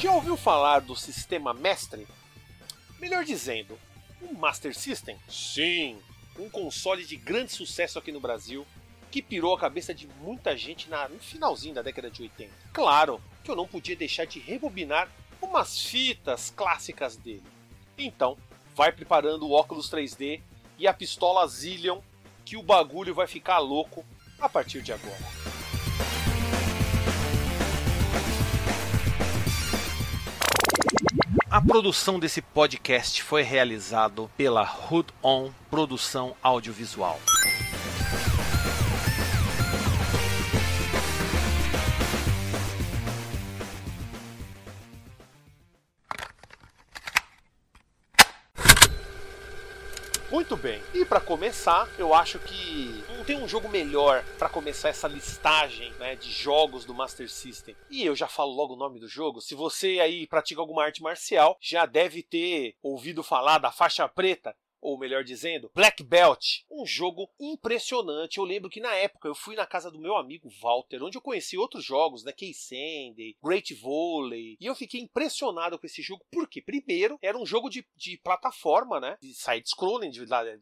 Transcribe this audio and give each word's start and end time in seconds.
Já 0.00 0.12
ouviu 0.12 0.36
falar 0.36 0.78
do 0.78 0.94
sistema 0.94 1.52
mestre? 1.52 2.06
Melhor 3.00 3.24
dizendo, 3.24 3.76
o 4.20 4.32
Master 4.32 4.72
System? 4.72 5.16
Sim, 5.28 5.98
um 6.38 6.48
console 6.48 7.04
de 7.04 7.16
grande 7.16 7.50
sucesso 7.50 7.98
aqui 7.98 8.12
no 8.12 8.20
Brasil 8.20 8.64
que 9.10 9.20
pirou 9.20 9.56
a 9.56 9.58
cabeça 9.58 9.92
de 9.92 10.06
muita 10.20 10.56
gente 10.56 10.88
no 10.88 11.18
finalzinho 11.18 11.74
da 11.74 11.82
década 11.82 12.08
de 12.08 12.22
80. 12.22 12.52
Claro 12.72 13.20
que 13.42 13.50
eu 13.50 13.56
não 13.56 13.66
podia 13.66 13.96
deixar 13.96 14.24
de 14.24 14.38
rebobinar 14.38 15.10
umas 15.42 15.80
fitas 15.80 16.52
clássicas 16.54 17.16
dele. 17.16 17.42
Então, 17.96 18.38
vai 18.76 18.92
preparando 18.92 19.48
o 19.48 19.52
óculos 19.52 19.90
3D 19.90 20.40
e 20.78 20.86
a 20.86 20.94
pistola 20.94 21.44
Zillion, 21.48 22.00
que 22.44 22.56
o 22.56 22.62
bagulho 22.62 23.12
vai 23.12 23.26
ficar 23.26 23.58
louco 23.58 24.04
a 24.38 24.48
partir 24.48 24.80
de 24.80 24.92
agora. 24.92 25.57
A 31.50 31.60
produção 31.60 32.18
desse 32.18 32.40
podcast 32.40 33.22
foi 33.22 33.42
realizado 33.42 34.30
pela 34.36 34.62
Hood 34.62 35.08
On 35.22 35.50
Produção 35.70 36.34
Audiovisual. 36.42 37.18
Muito 50.30 50.58
bem. 50.58 50.82
E 50.92 51.06
para 51.06 51.20
começar, 51.20 51.88
eu 51.98 52.12
acho 52.12 52.38
que 52.38 53.02
não 53.16 53.24
tem 53.24 53.42
um 53.42 53.48
jogo 53.48 53.66
melhor 53.66 54.22
para 54.38 54.48
começar 54.48 54.90
essa 54.90 55.08
listagem 55.08 55.90
né, 55.94 56.16
de 56.16 56.30
jogos 56.30 56.84
do 56.84 56.92
Master 56.92 57.30
System. 57.30 57.74
E 57.88 58.04
eu 58.04 58.14
já 58.14 58.28
falo 58.28 58.52
logo 58.52 58.74
o 58.74 58.76
nome 58.76 59.00
do 59.00 59.08
jogo. 59.08 59.40
Se 59.40 59.54
você 59.54 60.00
aí 60.00 60.26
pratica 60.26 60.60
alguma 60.60 60.84
arte 60.84 61.02
marcial, 61.02 61.56
já 61.62 61.86
deve 61.86 62.22
ter 62.22 62.74
ouvido 62.82 63.22
falar 63.22 63.56
da 63.56 63.72
faixa 63.72 64.06
preta 64.06 64.54
ou 64.80 64.98
melhor 64.98 65.24
dizendo, 65.24 65.70
Black 65.74 66.02
Belt, 66.02 66.62
um 66.70 66.86
jogo 66.86 67.30
impressionante. 67.38 68.38
Eu 68.38 68.44
lembro 68.44 68.70
que 68.70 68.80
na 68.80 68.94
época 68.94 69.28
eu 69.28 69.34
fui 69.34 69.54
na 69.54 69.66
casa 69.66 69.90
do 69.90 69.98
meu 69.98 70.16
amigo 70.16 70.48
Walter, 70.60 71.02
onde 71.02 71.16
eu 71.16 71.22
conheci 71.22 71.56
outros 71.56 71.84
jogos, 71.84 72.24
né, 72.24 72.32
Case 72.32 72.54
Sandy, 72.54 73.36
Great 73.42 73.74
Volley, 73.74 74.56
e 74.60 74.66
eu 74.66 74.74
fiquei 74.74 75.00
impressionado 75.00 75.78
com 75.78 75.86
esse 75.86 76.02
jogo, 76.02 76.24
porque 76.30 76.62
primeiro 76.62 77.18
era 77.22 77.38
um 77.38 77.46
jogo 77.46 77.68
de, 77.68 77.86
de 77.96 78.16
plataforma, 78.18 79.00
né, 79.00 79.16
de 79.20 79.34
side-scrolling, 79.34 80.10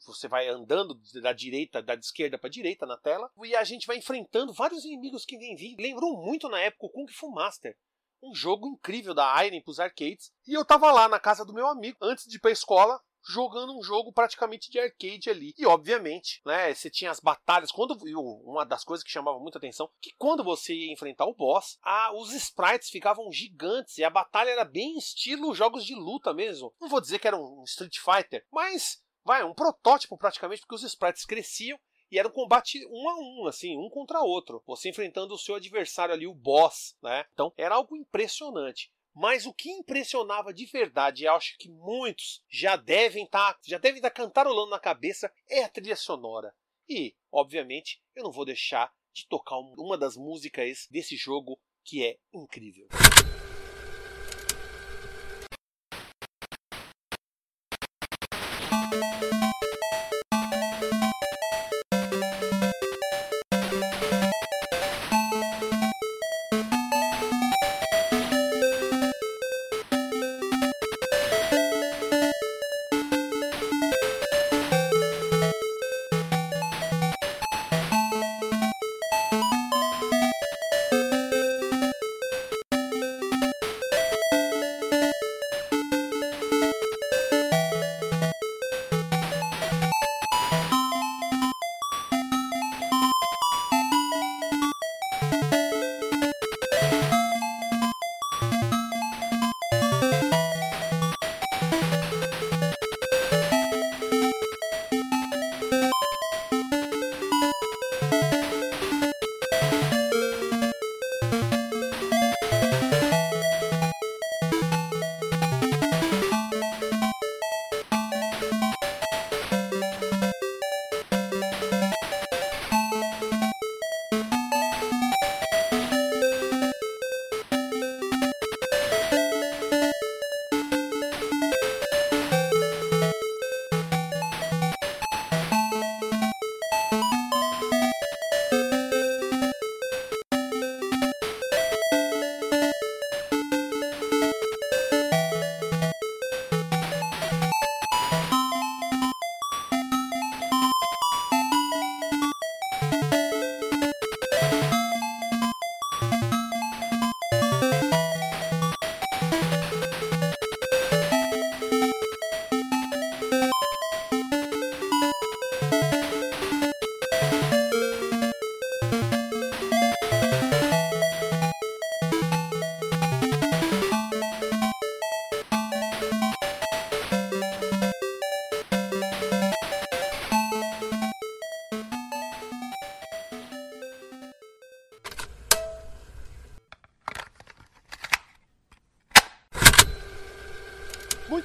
você 0.04 0.28
vai 0.28 0.48
andando 0.48 0.94
da 1.20 1.32
direita, 1.32 1.82
da 1.82 1.94
esquerda 1.94 2.38
para 2.38 2.50
direita 2.50 2.86
na 2.86 2.96
tela, 2.96 3.30
e 3.44 3.54
a 3.54 3.64
gente 3.64 3.86
vai 3.86 3.96
enfrentando 3.96 4.52
vários 4.52 4.84
inimigos 4.84 5.24
que 5.24 5.38
vêm 5.38 5.56
vindo. 5.56 5.80
Lembrou 5.80 6.16
muito 6.24 6.48
na 6.48 6.60
época 6.60 6.86
o 6.86 6.90
Kung 6.90 7.06
Fu 7.08 7.30
Master 7.30 7.76
um 8.22 8.34
jogo 8.34 8.66
incrível 8.68 9.14
da 9.14 9.44
Iron 9.44 9.60
pros 9.62 9.78
arcades. 9.78 10.32
E 10.46 10.54
eu 10.54 10.64
tava 10.64 10.90
lá 10.90 11.08
na 11.08 11.20
casa 11.20 11.44
do 11.44 11.52
meu 11.52 11.66
amigo, 11.66 11.96
antes 12.00 12.26
de 12.26 12.36
ir 12.36 12.40
pra 12.40 12.50
escola, 12.50 13.00
jogando 13.26 13.76
um 13.76 13.82
jogo 13.82 14.12
praticamente 14.12 14.70
de 14.70 14.78
arcade 14.78 15.28
ali. 15.28 15.52
E 15.58 15.66
obviamente, 15.66 16.40
né, 16.44 16.72
você 16.72 16.88
tinha 16.88 17.10
as 17.10 17.20
batalhas. 17.20 17.72
Quando 17.72 17.96
uma 18.44 18.64
das 18.64 18.84
coisas 18.84 19.04
que 19.04 19.10
chamava 19.10 19.38
muita 19.38 19.58
atenção, 19.58 19.90
que 20.00 20.12
quando 20.16 20.44
você 20.44 20.74
ia 20.74 20.92
enfrentar 20.92 21.26
o 21.26 21.34
boss, 21.34 21.78
a, 21.82 22.14
os 22.14 22.32
sprites 22.32 22.88
ficavam 22.88 23.30
gigantes 23.32 23.98
e 23.98 24.04
a 24.04 24.10
batalha 24.10 24.50
era 24.50 24.64
bem 24.64 24.96
estilo 24.96 25.54
jogos 25.54 25.84
de 25.84 25.94
luta 25.94 26.32
mesmo. 26.32 26.72
Não 26.80 26.88
vou 26.88 27.00
dizer 27.00 27.18
que 27.18 27.26
era 27.26 27.36
um 27.36 27.64
Street 27.64 27.98
Fighter, 27.98 28.46
mas 28.52 29.02
vai, 29.24 29.42
um 29.44 29.54
protótipo 29.54 30.16
praticamente, 30.16 30.60
porque 30.60 30.74
os 30.74 30.84
sprites 30.84 31.24
cresciam 31.24 31.78
e 32.10 32.18
era 32.18 32.28
um 32.28 32.32
combate 32.32 32.86
um 32.86 33.08
a 33.08 33.16
um, 33.16 33.46
assim, 33.48 33.76
um 33.76 33.90
contra 33.90 34.20
outro. 34.20 34.62
Você 34.66 34.88
enfrentando 34.88 35.34
o 35.34 35.38
seu 35.38 35.56
adversário 35.56 36.14
ali, 36.14 36.26
o 36.26 36.34
boss, 36.34 36.96
né? 37.02 37.24
Então 37.32 37.52
era 37.56 37.74
algo 37.74 37.96
impressionante. 37.96 38.92
Mas 39.18 39.46
o 39.46 39.54
que 39.54 39.70
impressionava 39.70 40.52
de 40.52 40.66
verdade, 40.66 41.24
e 41.24 41.26
acho 41.26 41.56
que 41.56 41.70
muitos 41.70 42.44
já 42.50 42.76
devem 42.76 43.24
estar, 43.24 43.54
tá, 43.54 43.60
já 43.66 43.78
devem 43.78 43.96
estar 43.96 44.10
tá 44.10 44.14
cantarolando 44.14 44.68
na 44.68 44.78
cabeça, 44.78 45.32
é 45.48 45.64
a 45.64 45.68
trilha 45.70 45.96
sonora. 45.96 46.54
E, 46.86 47.16
obviamente, 47.32 48.02
eu 48.14 48.22
não 48.22 48.30
vou 48.30 48.44
deixar 48.44 48.92
de 49.14 49.26
tocar 49.26 49.56
uma 49.58 49.96
das 49.96 50.18
músicas 50.18 50.86
desse 50.90 51.16
jogo 51.16 51.58
que 51.82 52.04
é 52.04 52.18
incrível. 52.30 52.88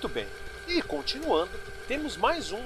Muito 0.01 0.15
bem. 0.15 0.25
E 0.67 0.81
continuando, 0.81 1.51
temos 1.87 2.17
mais 2.17 2.51
um 2.51 2.63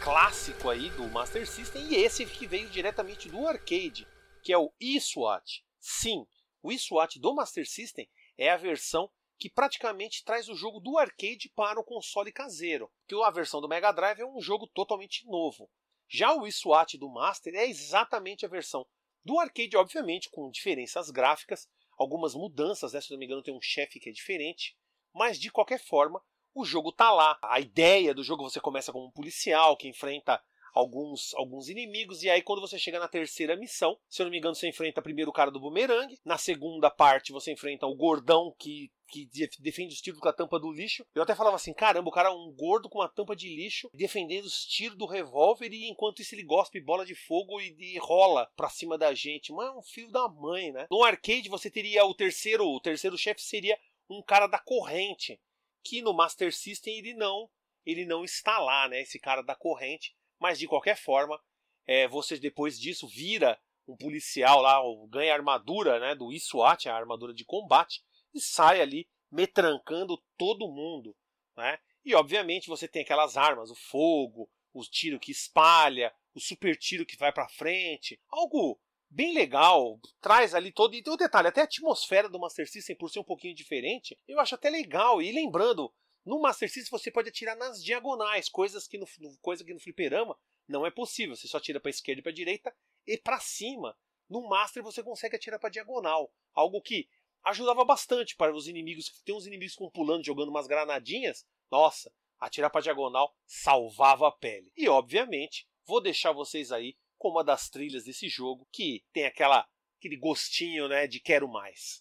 clássico 0.00 0.70
aí 0.70 0.88
do 0.90 1.02
Master 1.08 1.44
System 1.44 1.82
e 1.88 1.96
esse 1.96 2.24
que 2.24 2.46
veio 2.46 2.70
diretamente 2.70 3.28
do 3.28 3.44
arcade, 3.44 4.06
que 4.40 4.52
é 4.52 4.56
o 4.56 4.72
eSWAT. 4.78 5.64
Sim, 5.80 6.24
o 6.62 6.70
eSWAT 6.70 7.18
do 7.18 7.34
Master 7.34 7.68
System 7.68 8.08
é 8.38 8.50
a 8.50 8.56
versão 8.56 9.10
que 9.36 9.50
praticamente 9.50 10.24
traz 10.24 10.48
o 10.48 10.54
jogo 10.54 10.78
do 10.78 10.96
arcade 10.96 11.50
para 11.56 11.80
o 11.80 11.82
console 11.82 12.30
caseiro, 12.30 12.88
que 13.08 13.20
a 13.20 13.30
versão 13.30 13.60
do 13.60 13.68
Mega 13.68 13.90
Drive 13.90 14.20
é 14.20 14.24
um 14.26 14.40
jogo 14.40 14.68
totalmente 14.68 15.26
novo. 15.26 15.68
Já 16.08 16.32
o 16.34 16.46
eSWAT 16.46 16.96
do 16.96 17.10
Master 17.10 17.52
é 17.56 17.66
exatamente 17.66 18.46
a 18.46 18.48
versão 18.48 18.86
do 19.24 19.40
arcade, 19.40 19.76
obviamente, 19.76 20.30
com 20.30 20.48
diferenças 20.48 21.10
gráficas, 21.10 21.68
algumas 21.98 22.32
mudanças, 22.32 22.92
né? 22.92 23.00
Se 23.00 23.10
não 23.10 23.18
me 23.18 23.26
engano, 23.26 23.42
tem 23.42 23.52
um 23.52 23.60
chefe 23.60 23.98
que 23.98 24.08
é 24.08 24.12
diferente. 24.12 24.78
Mas 25.12 25.36
de 25.36 25.50
qualquer 25.50 25.80
forma, 25.80 26.22
o 26.54 26.64
jogo 26.64 26.92
tá 26.92 27.10
lá. 27.10 27.38
A 27.42 27.60
ideia 27.60 28.14
do 28.14 28.22
jogo 28.22 28.42
você 28.42 28.60
começa 28.60 28.92
como 28.92 29.06
um 29.06 29.10
policial 29.10 29.76
que 29.76 29.88
enfrenta 29.88 30.40
alguns, 30.72 31.34
alguns 31.34 31.68
inimigos, 31.68 32.22
e 32.22 32.30
aí 32.30 32.42
quando 32.42 32.60
você 32.60 32.78
chega 32.78 32.98
na 32.98 33.08
terceira 33.08 33.56
missão, 33.56 33.98
se 34.08 34.22
eu 34.22 34.24
não 34.24 34.30
me 34.30 34.38
engano, 34.38 34.54
você 34.54 34.68
enfrenta 34.68 35.02
primeiro 35.02 35.30
o 35.30 35.34
cara 35.34 35.50
do 35.50 35.60
bumerangue, 35.60 36.18
na 36.24 36.38
segunda 36.38 36.90
parte 36.90 37.32
você 37.32 37.52
enfrenta 37.52 37.86
o 37.86 37.94
gordão 37.94 38.54
que 38.58 38.90
que 39.10 39.28
defende 39.58 39.92
os 39.92 40.00
tiros 40.00 40.20
com 40.20 40.28
a 40.28 40.32
tampa 40.32 40.56
do 40.60 40.70
lixo. 40.70 41.04
Eu 41.12 41.24
até 41.24 41.34
falava 41.34 41.56
assim: 41.56 41.74
caramba, 41.74 42.08
o 42.08 42.12
cara 42.12 42.28
é 42.28 42.32
um 42.32 42.52
gordo 42.52 42.88
com 42.88 43.00
uma 43.00 43.08
tampa 43.08 43.34
de 43.34 43.48
lixo 43.48 43.90
defendendo 43.92 44.44
os 44.44 44.64
tiros 44.64 44.96
do 44.96 45.04
revólver 45.04 45.72
e 45.72 45.88
enquanto 45.88 46.22
isso 46.22 46.32
ele 46.34 46.44
gospe 46.44 46.80
bola 46.80 47.04
de 47.04 47.16
fogo 47.16 47.60
e, 47.60 47.74
e 47.76 47.98
rola 47.98 48.48
pra 48.56 48.70
cima 48.70 48.96
da 48.96 49.12
gente. 49.12 49.52
Mas 49.52 49.66
é 49.66 49.72
um 49.72 49.82
filho 49.82 50.12
da 50.12 50.28
mãe, 50.28 50.70
né? 50.70 50.86
No 50.88 51.02
arcade 51.02 51.48
você 51.48 51.68
teria 51.68 52.04
o 52.04 52.14
terceiro, 52.14 52.64
o 52.64 52.80
terceiro 52.80 53.18
chefe 53.18 53.42
seria 53.42 53.76
um 54.08 54.22
cara 54.22 54.46
da 54.46 54.58
corrente, 54.58 55.40
que 55.82 56.02
no 56.02 56.12
Master 56.12 56.52
System 56.54 56.98
ele 56.98 57.14
não, 57.14 57.48
ele 57.84 58.04
não 58.04 58.24
está 58.24 58.58
lá, 58.58 58.88
né? 58.88 59.00
Esse 59.00 59.18
cara 59.18 59.42
da 59.42 59.54
corrente. 59.54 60.14
Mas 60.38 60.58
de 60.58 60.66
qualquer 60.66 60.96
forma, 60.96 61.40
é, 61.86 62.08
você 62.08 62.38
depois 62.38 62.78
disso 62.78 63.06
vira 63.08 63.60
um 63.86 63.96
policial 63.96 64.60
lá, 64.60 64.80
ganha 65.08 65.32
a 65.32 65.36
armadura 65.36 65.98
né, 65.98 66.14
do 66.14 66.32
ISWAT, 66.32 66.88
a 66.88 66.96
armadura 66.96 67.34
de 67.34 67.44
combate, 67.44 68.02
e 68.32 68.40
sai 68.40 68.80
ali 68.80 69.08
metrancando 69.30 70.22
todo 70.36 70.70
mundo. 70.70 71.16
Né? 71.56 71.78
E 72.04 72.14
obviamente 72.14 72.68
você 72.68 72.86
tem 72.86 73.02
aquelas 73.02 73.36
armas, 73.36 73.70
o 73.70 73.74
fogo, 73.74 74.48
o 74.72 74.82
tiro 74.82 75.18
que 75.18 75.32
espalha, 75.32 76.14
o 76.34 76.40
super 76.40 76.76
tiro 76.76 77.04
que 77.04 77.16
vai 77.16 77.32
para 77.32 77.48
frente, 77.48 78.20
algo 78.28 78.80
bem 79.10 79.34
legal, 79.34 79.98
traz 80.20 80.54
ali 80.54 80.72
todo. 80.72 80.94
E 80.94 81.02
um 81.06 81.16
detalhe, 81.16 81.48
até 81.48 81.60
a 81.60 81.64
atmosfera 81.64 82.28
do 82.28 82.38
Master 82.38 82.70
System, 82.70 82.96
por 82.96 83.10
ser 83.10 83.18
um 83.18 83.24
pouquinho 83.24 83.54
diferente, 83.54 84.16
eu 84.28 84.38
acho 84.38 84.54
até 84.54 84.70
legal. 84.70 85.20
E 85.20 85.32
lembrando, 85.32 85.92
no 86.24 86.40
Master 86.40 86.70
System 86.70 86.90
você 86.90 87.10
pode 87.10 87.28
atirar 87.28 87.56
nas 87.56 87.82
diagonais, 87.82 88.48
coisas 88.48 88.86
que 88.86 88.96
no, 88.96 89.06
coisa 89.42 89.64
que 89.64 89.74
no 89.74 89.80
fliperama 89.80 90.38
não 90.68 90.86
é 90.86 90.90
possível. 90.90 91.34
Você 91.34 91.48
só 91.48 91.58
atira 91.58 91.80
para 91.80 91.90
esquerda 91.90 92.20
e 92.20 92.22
para 92.22 92.32
direita 92.32 92.74
e 93.06 93.18
para 93.18 93.40
cima. 93.40 93.96
No 94.28 94.48
Master 94.48 94.82
você 94.82 95.02
consegue 95.02 95.34
atirar 95.34 95.58
para 95.58 95.70
diagonal, 95.70 96.32
algo 96.54 96.80
que 96.80 97.08
ajudava 97.42 97.84
bastante 97.84 98.36
para 98.36 98.54
os 98.54 98.68
inimigos. 98.68 99.10
Tem 99.24 99.34
uns 99.34 99.46
inimigos 99.46 99.74
com 99.74 99.90
pulando, 99.90 100.24
jogando 100.24 100.50
umas 100.50 100.68
granadinhas. 100.68 101.44
Nossa, 101.70 102.12
atirar 102.38 102.70
para 102.70 102.82
diagonal 102.82 103.34
salvava 103.44 104.28
a 104.28 104.32
pele. 104.32 104.72
E 104.76 104.88
obviamente 104.88 105.68
vou 105.84 106.00
deixar 106.00 106.30
vocês 106.32 106.70
aí 106.70 106.96
com 107.20 107.28
uma 107.28 107.44
das 107.44 107.68
trilhas 107.68 108.04
desse 108.04 108.28
jogo 108.28 108.66
que 108.72 109.04
tem 109.12 109.26
aquela 109.26 109.68
aquele 109.98 110.16
gostinho, 110.16 110.88
né, 110.88 111.06
de 111.06 111.20
quero 111.20 111.46
mais. 111.46 112.00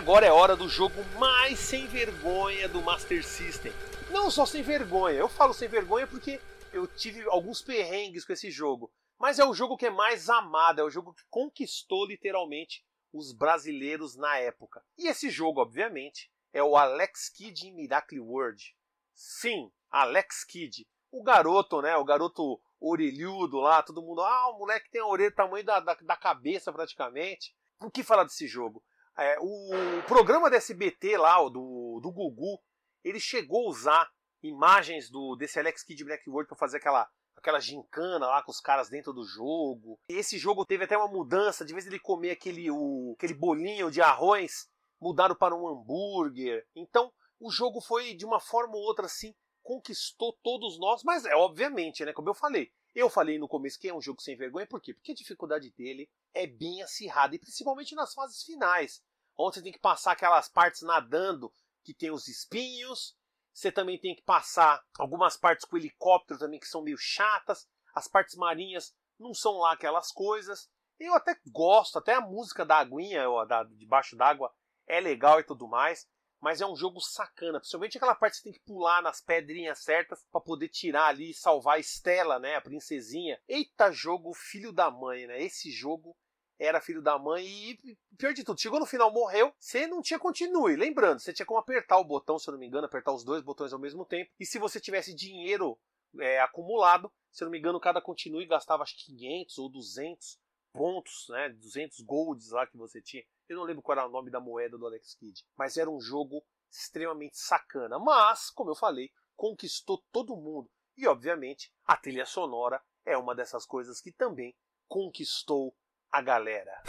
Agora 0.00 0.24
é 0.24 0.32
hora 0.32 0.56
do 0.56 0.66
jogo 0.66 1.04
mais 1.18 1.58
sem 1.58 1.86
vergonha 1.86 2.66
do 2.66 2.80
Master 2.80 3.22
System. 3.22 3.70
Não 4.10 4.30
só 4.30 4.46
sem 4.46 4.62
vergonha, 4.62 5.18
eu 5.18 5.28
falo 5.28 5.52
sem 5.52 5.68
vergonha 5.68 6.06
porque 6.06 6.40
eu 6.72 6.86
tive 6.86 7.22
alguns 7.28 7.60
perrengues 7.60 8.24
com 8.24 8.32
esse 8.32 8.50
jogo. 8.50 8.90
Mas 9.18 9.38
é 9.38 9.44
o 9.44 9.52
jogo 9.52 9.76
que 9.76 9.84
é 9.84 9.90
mais 9.90 10.30
amado, 10.30 10.80
é 10.80 10.84
o 10.84 10.88
jogo 10.88 11.12
que 11.12 11.22
conquistou 11.28 12.06
literalmente 12.06 12.82
os 13.12 13.34
brasileiros 13.34 14.16
na 14.16 14.38
época. 14.38 14.82
E 14.96 15.06
esse 15.06 15.28
jogo, 15.28 15.60
obviamente, 15.60 16.32
é 16.50 16.62
o 16.62 16.78
Alex 16.78 17.28
Kidd 17.28 17.68
em 17.68 17.74
Miracle 17.74 18.20
World. 18.20 18.74
Sim, 19.14 19.70
Alex 19.90 20.44
Kidd. 20.44 20.88
O 21.12 21.22
garoto, 21.22 21.82
né? 21.82 21.94
O 21.98 22.06
garoto 22.06 22.58
orelhudo 22.80 23.60
lá, 23.60 23.82
todo 23.82 24.00
mundo. 24.00 24.22
Ah, 24.22 24.48
o 24.48 24.60
moleque 24.60 24.90
tem 24.90 25.02
a 25.02 25.06
orelha 25.06 25.28
do 25.28 25.36
tamanho 25.36 25.64
da, 25.64 25.78
da, 25.78 25.92
da 25.92 26.16
cabeça 26.16 26.72
praticamente. 26.72 27.54
O 27.82 27.90
que 27.90 28.02
falar 28.02 28.24
desse 28.24 28.46
jogo? 28.48 28.82
É, 29.20 29.36
o 29.38 30.02
programa 30.08 30.48
da 30.48 30.56
SBT 30.56 31.18
lá, 31.18 31.36
do, 31.50 32.00
do 32.02 32.10
Gugu, 32.10 32.58
ele 33.04 33.20
chegou 33.20 33.66
a 33.66 33.68
usar 33.68 34.10
imagens 34.42 35.10
do 35.10 35.36
desse 35.36 35.58
Alex 35.58 35.82
Kidd 35.82 36.02
Black 36.04 36.28
World 36.30 36.48
para 36.48 36.56
fazer 36.56 36.78
aquela 36.78 37.06
aquela 37.36 37.60
gincana 37.60 38.26
lá 38.26 38.42
com 38.42 38.50
os 38.50 38.60
caras 38.60 38.88
dentro 38.88 39.12
do 39.12 39.22
jogo. 39.22 39.98
E 40.08 40.14
esse 40.14 40.38
jogo 40.38 40.64
teve 40.64 40.84
até 40.84 40.96
uma 40.96 41.06
mudança, 41.06 41.66
de 41.66 41.74
vez 41.74 41.86
ele 41.86 41.98
comer 41.98 42.30
aquele, 42.30 42.70
o, 42.70 43.14
aquele 43.16 43.34
bolinho 43.34 43.90
de 43.90 44.00
arroz, 44.00 44.68
mudaram 44.98 45.34
para 45.34 45.54
um 45.54 45.68
hambúrguer. 45.68 46.66
Então, 46.74 47.12
o 47.38 47.50
jogo 47.50 47.80
foi 47.82 48.14
de 48.14 48.24
uma 48.24 48.40
forma 48.40 48.74
ou 48.74 48.82
outra 48.82 49.04
assim, 49.04 49.34
conquistou 49.62 50.38
todos 50.42 50.78
nós, 50.78 51.02
mas 51.02 51.26
é 51.26 51.34
obviamente, 51.34 52.04
né, 52.04 52.12
como 52.12 52.28
eu 52.28 52.34
falei, 52.34 52.70
eu 52.94 53.08
falei 53.08 53.38
no 53.38 53.48
começo 53.48 53.78
que 53.78 53.88
é 53.88 53.94
um 53.94 54.00
jogo 54.00 54.20
sem 54.20 54.36
vergonha, 54.36 54.66
por 54.66 54.80
quê? 54.80 54.92
Porque 54.92 55.12
a 55.12 55.14
dificuldade 55.14 55.70
dele 55.72 56.10
é 56.34 56.46
bem 56.46 56.82
acirrada, 56.82 57.34
e 57.34 57.38
principalmente 57.38 57.94
nas 57.94 58.12
fases 58.12 58.42
finais 58.42 59.02
onde 59.46 59.56
você 59.56 59.62
tem 59.62 59.72
que 59.72 59.78
passar 59.78 60.12
aquelas 60.12 60.48
partes 60.48 60.82
nadando 60.82 61.52
que 61.82 61.94
tem 61.94 62.10
os 62.10 62.28
espinhos. 62.28 63.16
Você 63.52 63.72
também 63.72 63.98
tem 63.98 64.14
que 64.14 64.22
passar 64.22 64.82
algumas 64.98 65.36
partes 65.36 65.64
com 65.64 65.76
helicóptero 65.76 66.38
também 66.38 66.60
que 66.60 66.68
são 66.68 66.82
meio 66.82 66.98
chatas. 66.98 67.68
As 67.94 68.06
partes 68.06 68.36
marinhas 68.36 68.94
não 69.18 69.34
são 69.34 69.58
lá 69.58 69.72
aquelas 69.72 70.12
coisas. 70.12 70.70
Eu 70.98 71.14
até 71.14 71.36
gosto, 71.46 71.98
até 71.98 72.14
a 72.14 72.20
música 72.20 72.64
da 72.64 72.76
aguinha, 72.76 73.24
da, 73.46 73.64
debaixo 73.64 74.16
d'água, 74.16 74.52
é 74.86 75.00
legal 75.00 75.40
e 75.40 75.44
tudo 75.44 75.66
mais. 75.66 76.08
Mas 76.40 76.60
é 76.60 76.66
um 76.66 76.76
jogo 76.76 77.00
sacana, 77.00 77.58
principalmente 77.58 77.98
aquela 77.98 78.14
parte 78.14 78.36
que 78.36 78.38
você 78.38 78.44
tem 78.44 78.52
que 78.52 78.64
pular 78.64 79.02
nas 79.02 79.20
pedrinhas 79.20 79.80
certas 79.80 80.24
para 80.32 80.40
poder 80.40 80.68
tirar 80.68 81.08
ali 81.08 81.30
e 81.30 81.34
salvar 81.34 81.76
a 81.76 81.78
Estela, 81.78 82.38
né, 82.38 82.56
a 82.56 82.62
princesinha. 82.62 83.38
Eita 83.46 83.92
jogo 83.92 84.32
filho 84.32 84.72
da 84.72 84.90
mãe, 84.90 85.26
né? 85.26 85.42
Esse 85.42 85.70
jogo 85.70 86.16
era 86.60 86.80
filho 86.80 87.00
da 87.00 87.18
mãe 87.18 87.42
e, 87.46 87.98
pior 88.18 88.34
de 88.34 88.44
tudo, 88.44 88.60
chegou 88.60 88.78
no 88.78 88.84
final, 88.84 89.10
morreu, 89.10 89.50
você 89.58 89.86
não 89.86 90.02
tinha 90.02 90.18
continue. 90.18 90.76
Lembrando, 90.76 91.18
você 91.18 91.32
tinha 91.32 91.46
como 91.46 91.58
apertar 91.58 91.98
o 91.98 92.04
botão, 92.04 92.38
se 92.38 92.48
eu 92.48 92.52
não 92.52 92.58
me 92.58 92.66
engano, 92.66 92.84
apertar 92.84 93.14
os 93.14 93.24
dois 93.24 93.42
botões 93.42 93.72
ao 93.72 93.78
mesmo 93.78 94.04
tempo. 94.04 94.30
E 94.38 94.44
se 94.44 94.58
você 94.58 94.78
tivesse 94.78 95.14
dinheiro 95.14 95.78
é, 96.20 96.38
acumulado, 96.40 97.10
se 97.32 97.42
eu 97.42 97.46
não 97.46 97.52
me 97.52 97.58
engano, 97.58 97.80
cada 97.80 98.02
continue 98.02 98.44
gastava 98.44 98.82
acho 98.82 98.94
500 99.06 99.58
ou 99.58 99.70
200 99.70 100.38
pontos, 100.72 101.26
né, 101.30 101.48
200 101.48 102.00
golds 102.02 102.50
lá 102.50 102.66
que 102.66 102.76
você 102.76 103.00
tinha. 103.00 103.24
Eu 103.48 103.56
não 103.56 103.64
lembro 103.64 103.82
qual 103.82 103.96
era 103.96 104.06
o 104.06 104.12
nome 104.12 104.30
da 104.30 104.38
moeda 104.38 104.76
do 104.76 104.86
Alex 104.86 105.14
Kidd, 105.14 105.42
mas 105.56 105.78
era 105.78 105.90
um 105.90 105.98
jogo 105.98 106.44
extremamente 106.70 107.38
sacana. 107.38 107.98
Mas, 107.98 108.50
como 108.50 108.70
eu 108.70 108.76
falei, 108.76 109.10
conquistou 109.34 110.04
todo 110.12 110.36
mundo. 110.36 110.70
E, 110.94 111.06
obviamente, 111.06 111.72
a 111.86 111.96
trilha 111.96 112.26
sonora 112.26 112.82
é 113.06 113.16
uma 113.16 113.34
dessas 113.34 113.64
coisas 113.64 113.98
que 114.00 114.12
também 114.12 114.54
conquistou 114.86 115.74
a 116.12 116.22
galera. 116.22 116.82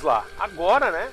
Vamos 0.00 0.16
lá, 0.16 0.42
agora, 0.42 0.90
né? 0.90 1.12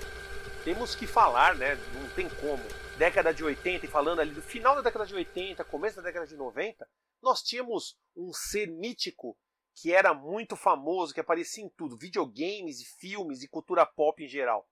Temos 0.63 0.95
que 0.95 1.05
falar, 1.05 1.55
né? 1.55 1.75
Não 1.93 2.09
tem 2.11 2.29
como. 2.29 2.63
Década 2.97 3.33
de 3.33 3.43
80 3.43 3.85
e 3.85 3.89
falando 3.89 4.21
ali 4.21 4.31
do 4.31 4.41
final 4.41 4.75
da 4.75 4.81
década 4.81 5.05
de 5.05 5.13
80, 5.13 5.61
começo 5.65 5.97
da 5.97 6.03
década 6.03 6.25
de 6.25 6.37
90, 6.37 6.89
nós 7.21 7.43
tínhamos 7.43 7.99
um 8.15 8.31
ser 8.31 8.67
mítico 8.67 9.37
que 9.75 9.91
era 9.91 10.13
muito 10.13 10.55
famoso, 10.55 11.13
que 11.13 11.19
aparecia 11.19 11.65
em 11.65 11.69
tudo, 11.69 11.97
videogames 11.97 12.79
e 12.79 12.85
filmes 12.85 13.43
e 13.43 13.49
cultura 13.49 13.85
pop 13.85 14.23
em 14.23 14.27
geral. 14.29 14.65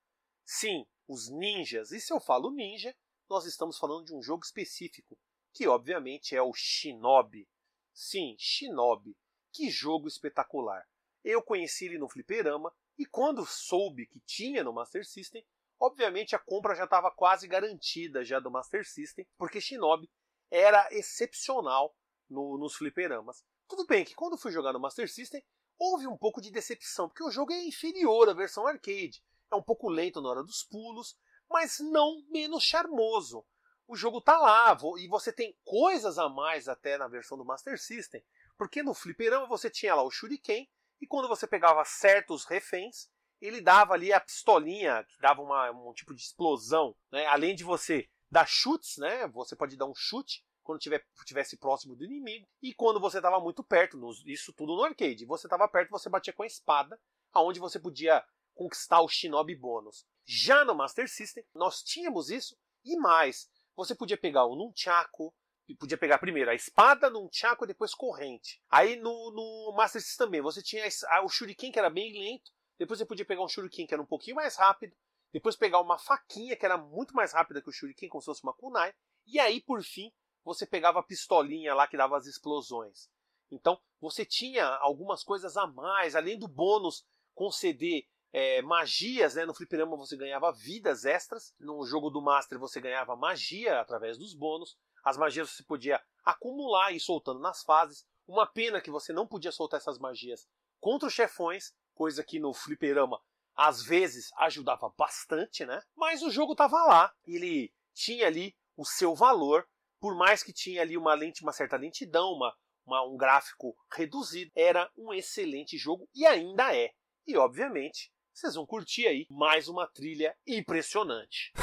Sim, 0.45 0.88
os 1.10 1.29
ninjas. 1.29 1.91
E 1.91 2.00
se 2.00 2.13
eu 2.13 2.22
falo 2.22 2.51
ninja, 2.51 2.95
nós 3.29 3.45
estamos 3.45 3.77
falando 3.77 4.05
de 4.05 4.15
um 4.15 4.22
jogo 4.22 4.45
específico, 4.45 5.19
que 5.53 5.67
obviamente 5.67 6.38
é 6.38 6.41
o 6.41 6.53
Shinobi. 6.53 7.50
Sim, 7.93 8.34
Shinobi. 8.39 9.13
Que 9.51 9.69
jogo 9.69 10.07
espetacular. 10.07 10.88
Eu 11.22 11.41
conheci 11.41 11.84
ele 11.84 11.98
no 11.98 12.07
fliperama 12.07 12.72
e 12.97 13.05
quando 13.05 13.45
soube 13.45 14.07
que 14.07 14.19
tinha 14.21 14.63
no 14.63 14.73
Master 14.73 15.05
System, 15.05 15.45
obviamente 15.79 16.35
a 16.35 16.39
compra 16.39 16.75
já 16.75 16.85
estava 16.85 17.11
quase 17.11 17.47
garantida 17.47 18.23
já 18.23 18.39
do 18.39 18.51
Master 18.51 18.87
System, 18.87 19.27
porque 19.37 19.61
Shinobi 19.61 20.09
era 20.49 20.87
excepcional 20.91 21.95
no, 22.29 22.57
nos 22.57 22.75
fliperamas. 22.75 23.43
Tudo 23.67 23.85
bem 23.85 24.05
que 24.05 24.15
quando 24.15 24.37
fui 24.37 24.51
jogar 24.51 24.73
no 24.73 24.79
Master 24.79 25.11
System, 25.11 25.43
houve 25.77 26.07
um 26.07 26.17
pouco 26.17 26.41
de 26.41 26.51
decepção, 26.51 27.09
porque 27.09 27.23
o 27.23 27.31
jogo 27.31 27.51
é 27.51 27.63
inferior 27.63 28.29
à 28.29 28.33
versão 28.33 28.65
arcade. 28.65 29.23
É 29.51 29.55
um 29.55 29.63
pouco 29.63 29.89
lento 29.89 30.21
na 30.21 30.29
hora 30.29 30.43
dos 30.43 30.63
pulos, 30.63 31.17
mas 31.49 31.79
não 31.79 32.23
menos 32.29 32.63
charmoso. 32.63 33.45
O 33.87 33.95
jogo 33.95 34.21
tá 34.21 34.37
lá 34.37 34.75
e 34.97 35.07
você 35.07 35.31
tem 35.31 35.55
coisas 35.63 36.17
a 36.17 36.27
mais 36.27 36.67
até 36.67 36.97
na 36.97 37.07
versão 37.07 37.37
do 37.37 37.45
Master 37.45 37.79
System, 37.79 38.23
porque 38.57 38.81
no 38.81 38.93
fliperama 38.93 39.47
você 39.47 39.69
tinha 39.69 39.93
lá 39.93 40.03
o 40.03 40.09
Shuriken 40.09 40.67
e 41.01 41.07
quando 41.07 41.27
você 41.27 41.45
pegava 41.47 41.83
certos 41.85 42.45
reféns, 42.45 43.09
ele 43.41 43.61
dava 43.61 43.93
ali 43.93 44.13
a 44.13 44.19
pistolinha, 44.19 45.03
que 45.03 45.19
dava 45.19 45.41
uma, 45.41 45.71
um 45.71 45.93
tipo 45.93 46.13
de 46.13 46.21
explosão. 46.21 46.95
Né? 47.11 47.25
Além 47.27 47.55
de 47.55 47.63
você 47.63 48.09
dar 48.29 48.47
chutes, 48.47 48.97
né? 48.97 49.27
você 49.27 49.55
pode 49.55 49.77
dar 49.77 49.85
um 49.85 49.95
chute 49.95 50.43
quando 50.63 50.79
estivesse 50.79 51.57
próximo 51.57 51.95
do 51.95 52.03
inimigo. 52.03 52.47
E 52.61 52.73
quando 52.73 52.99
você 52.99 53.17
estava 53.17 53.39
muito 53.39 53.63
perto, 53.63 53.99
isso 54.25 54.51
tudo 54.53 54.75
no 54.75 54.83
arcade, 54.83 55.25
você 55.25 55.45
estava 55.45 55.67
perto, 55.67 55.91
você 55.91 56.09
batia 56.09 56.33
com 56.33 56.43
a 56.43 56.47
espada, 56.47 56.99
aonde 57.31 57.59
você 57.59 57.79
podia 57.79 58.25
conquistar 58.55 59.01
o 59.01 59.07
Shinobi 59.07 59.55
bônus. 59.55 60.05
Já 60.25 60.65
no 60.65 60.73
Master 60.73 61.07
System, 61.07 61.45
nós 61.53 61.83
tínhamos 61.83 62.29
isso 62.31 62.57
e 62.83 62.97
mais. 62.97 63.49
Você 63.75 63.93
podia 63.93 64.17
pegar 64.17 64.45
o 64.45 64.55
Nunchaku, 64.55 65.33
podia 65.74 65.98
pegar 65.98 66.19
primeiro 66.19 66.51
a 66.51 66.53
espada, 66.53 67.10
Nunchaku 67.10 67.63
e 67.63 67.67
depois 67.67 67.95
corrente. 67.95 68.62
Aí 68.69 68.98
no, 68.98 69.31
no 69.31 69.74
Master 69.75 70.01
System 70.01 70.27
também, 70.27 70.41
você 70.41 70.62
tinha 70.62 70.86
o 71.24 71.29
Shuriken 71.29 71.72
que 71.72 71.79
era 71.79 71.89
bem 71.89 72.13
lento, 72.13 72.51
depois 72.77 73.00
você 73.00 73.05
podia 73.05 73.25
pegar 73.25 73.43
um 73.43 73.48
Shuriken 73.48 73.88
que 73.88 73.93
era 73.93 74.03
um 74.03 74.05
pouquinho 74.05 74.36
mais 74.36 74.55
rápido, 74.55 74.95
depois 75.34 75.55
pegar 75.55 75.79
uma 75.79 75.98
faquinha 75.98 76.55
que 76.55 76.65
era 76.65 76.77
muito 76.77 77.15
mais 77.15 77.34
rápida 77.34 77.62
que 77.62 77.69
o 77.69 77.74
Shuriken, 77.74 78.10
como 78.10 78.22
se 78.22 78.25
fosse 78.25 78.43
uma 78.43 78.53
kunai, 78.53 78.93
e 79.25 79.39
aí 79.39 79.60
por 79.62 79.81
fim 79.81 80.12
você 80.43 80.65
pegava 80.65 81.00
a 81.00 81.03
pistolinha 81.03 81.74
lá 81.74 81.88
que 81.88 81.98
dava 81.98 82.17
as 82.17 82.27
explosões. 82.27 83.10
Então 83.51 83.79
você 84.00 84.25
tinha 84.25 84.65
algumas 84.65 85.24
coisas 85.24 85.57
a 85.57 85.65
mais, 85.65 86.15
além 86.15 86.38
do 86.38 86.48
bônus 86.48 87.05
conceder 87.34 88.05
é, 88.31 88.62
magias, 88.62 89.36
né? 89.36 89.45
No 89.45 89.53
fliperama 89.53 89.95
você 89.98 90.15
ganhava 90.17 90.51
vidas 90.51 91.05
extras, 91.05 91.53
no 91.60 91.86
jogo 91.86 92.10
do 92.10 92.22
Master 92.22 92.60
você 92.60 92.79
ganhava 92.79 93.15
magia 93.15 93.79
através 93.79 94.17
dos 94.17 94.34
bônus. 94.34 94.77
As 95.05 95.17
magias 95.17 95.51
você 95.51 95.63
podia 95.63 96.01
acumular 96.25 96.91
e 96.91 97.00
soltando 97.00 97.39
nas 97.39 97.62
fases. 97.62 98.03
Uma 98.27 98.47
pena 98.47 98.81
que 98.81 98.89
você 98.89 99.13
não 99.13 99.27
podia 99.27 99.51
soltar 99.51 99.79
essas 99.79 100.00
magias 100.00 100.47
contra 100.81 101.07
os 101.07 101.13
chefões, 101.13 101.71
coisa 101.93 102.24
que 102.24 102.39
no 102.39 102.51
fliperama 102.51 103.21
às 103.55 103.83
vezes 103.83 104.31
ajudava 104.38 104.91
bastante, 104.97 105.63
né? 105.63 105.81
Mas 105.95 106.24
o 106.24 106.31
jogo 106.31 106.53
estava 106.53 106.83
lá, 106.83 107.13
ele 107.24 107.71
tinha 107.93 108.27
ali 108.27 108.53
o 108.75 108.83
seu 108.83 109.15
valor, 109.15 109.65
por 110.00 110.15
mais 110.15 110.43
que 110.43 110.51
tinha 110.51 110.81
ali 110.81 110.97
uma 110.97 111.13
lente, 111.13 111.43
uma 111.43 111.53
certa 111.53 111.77
lentidão, 111.77 112.33
uma, 112.33 112.53
uma, 112.85 113.05
um 113.05 113.15
gráfico 113.15 113.77
reduzido, 113.93 114.51
era 114.55 114.91
um 114.97 115.13
excelente 115.13 115.77
jogo 115.77 116.09
e 116.13 116.25
ainda 116.25 116.75
é. 116.75 116.91
E 117.25 117.38
obviamente, 117.38 118.12
vocês 118.33 118.55
vão 118.55 118.65
curtir 118.65 119.07
aí 119.07 119.25
mais 119.29 119.69
uma 119.69 119.88
trilha 119.88 120.35
impressionante. 120.45 121.53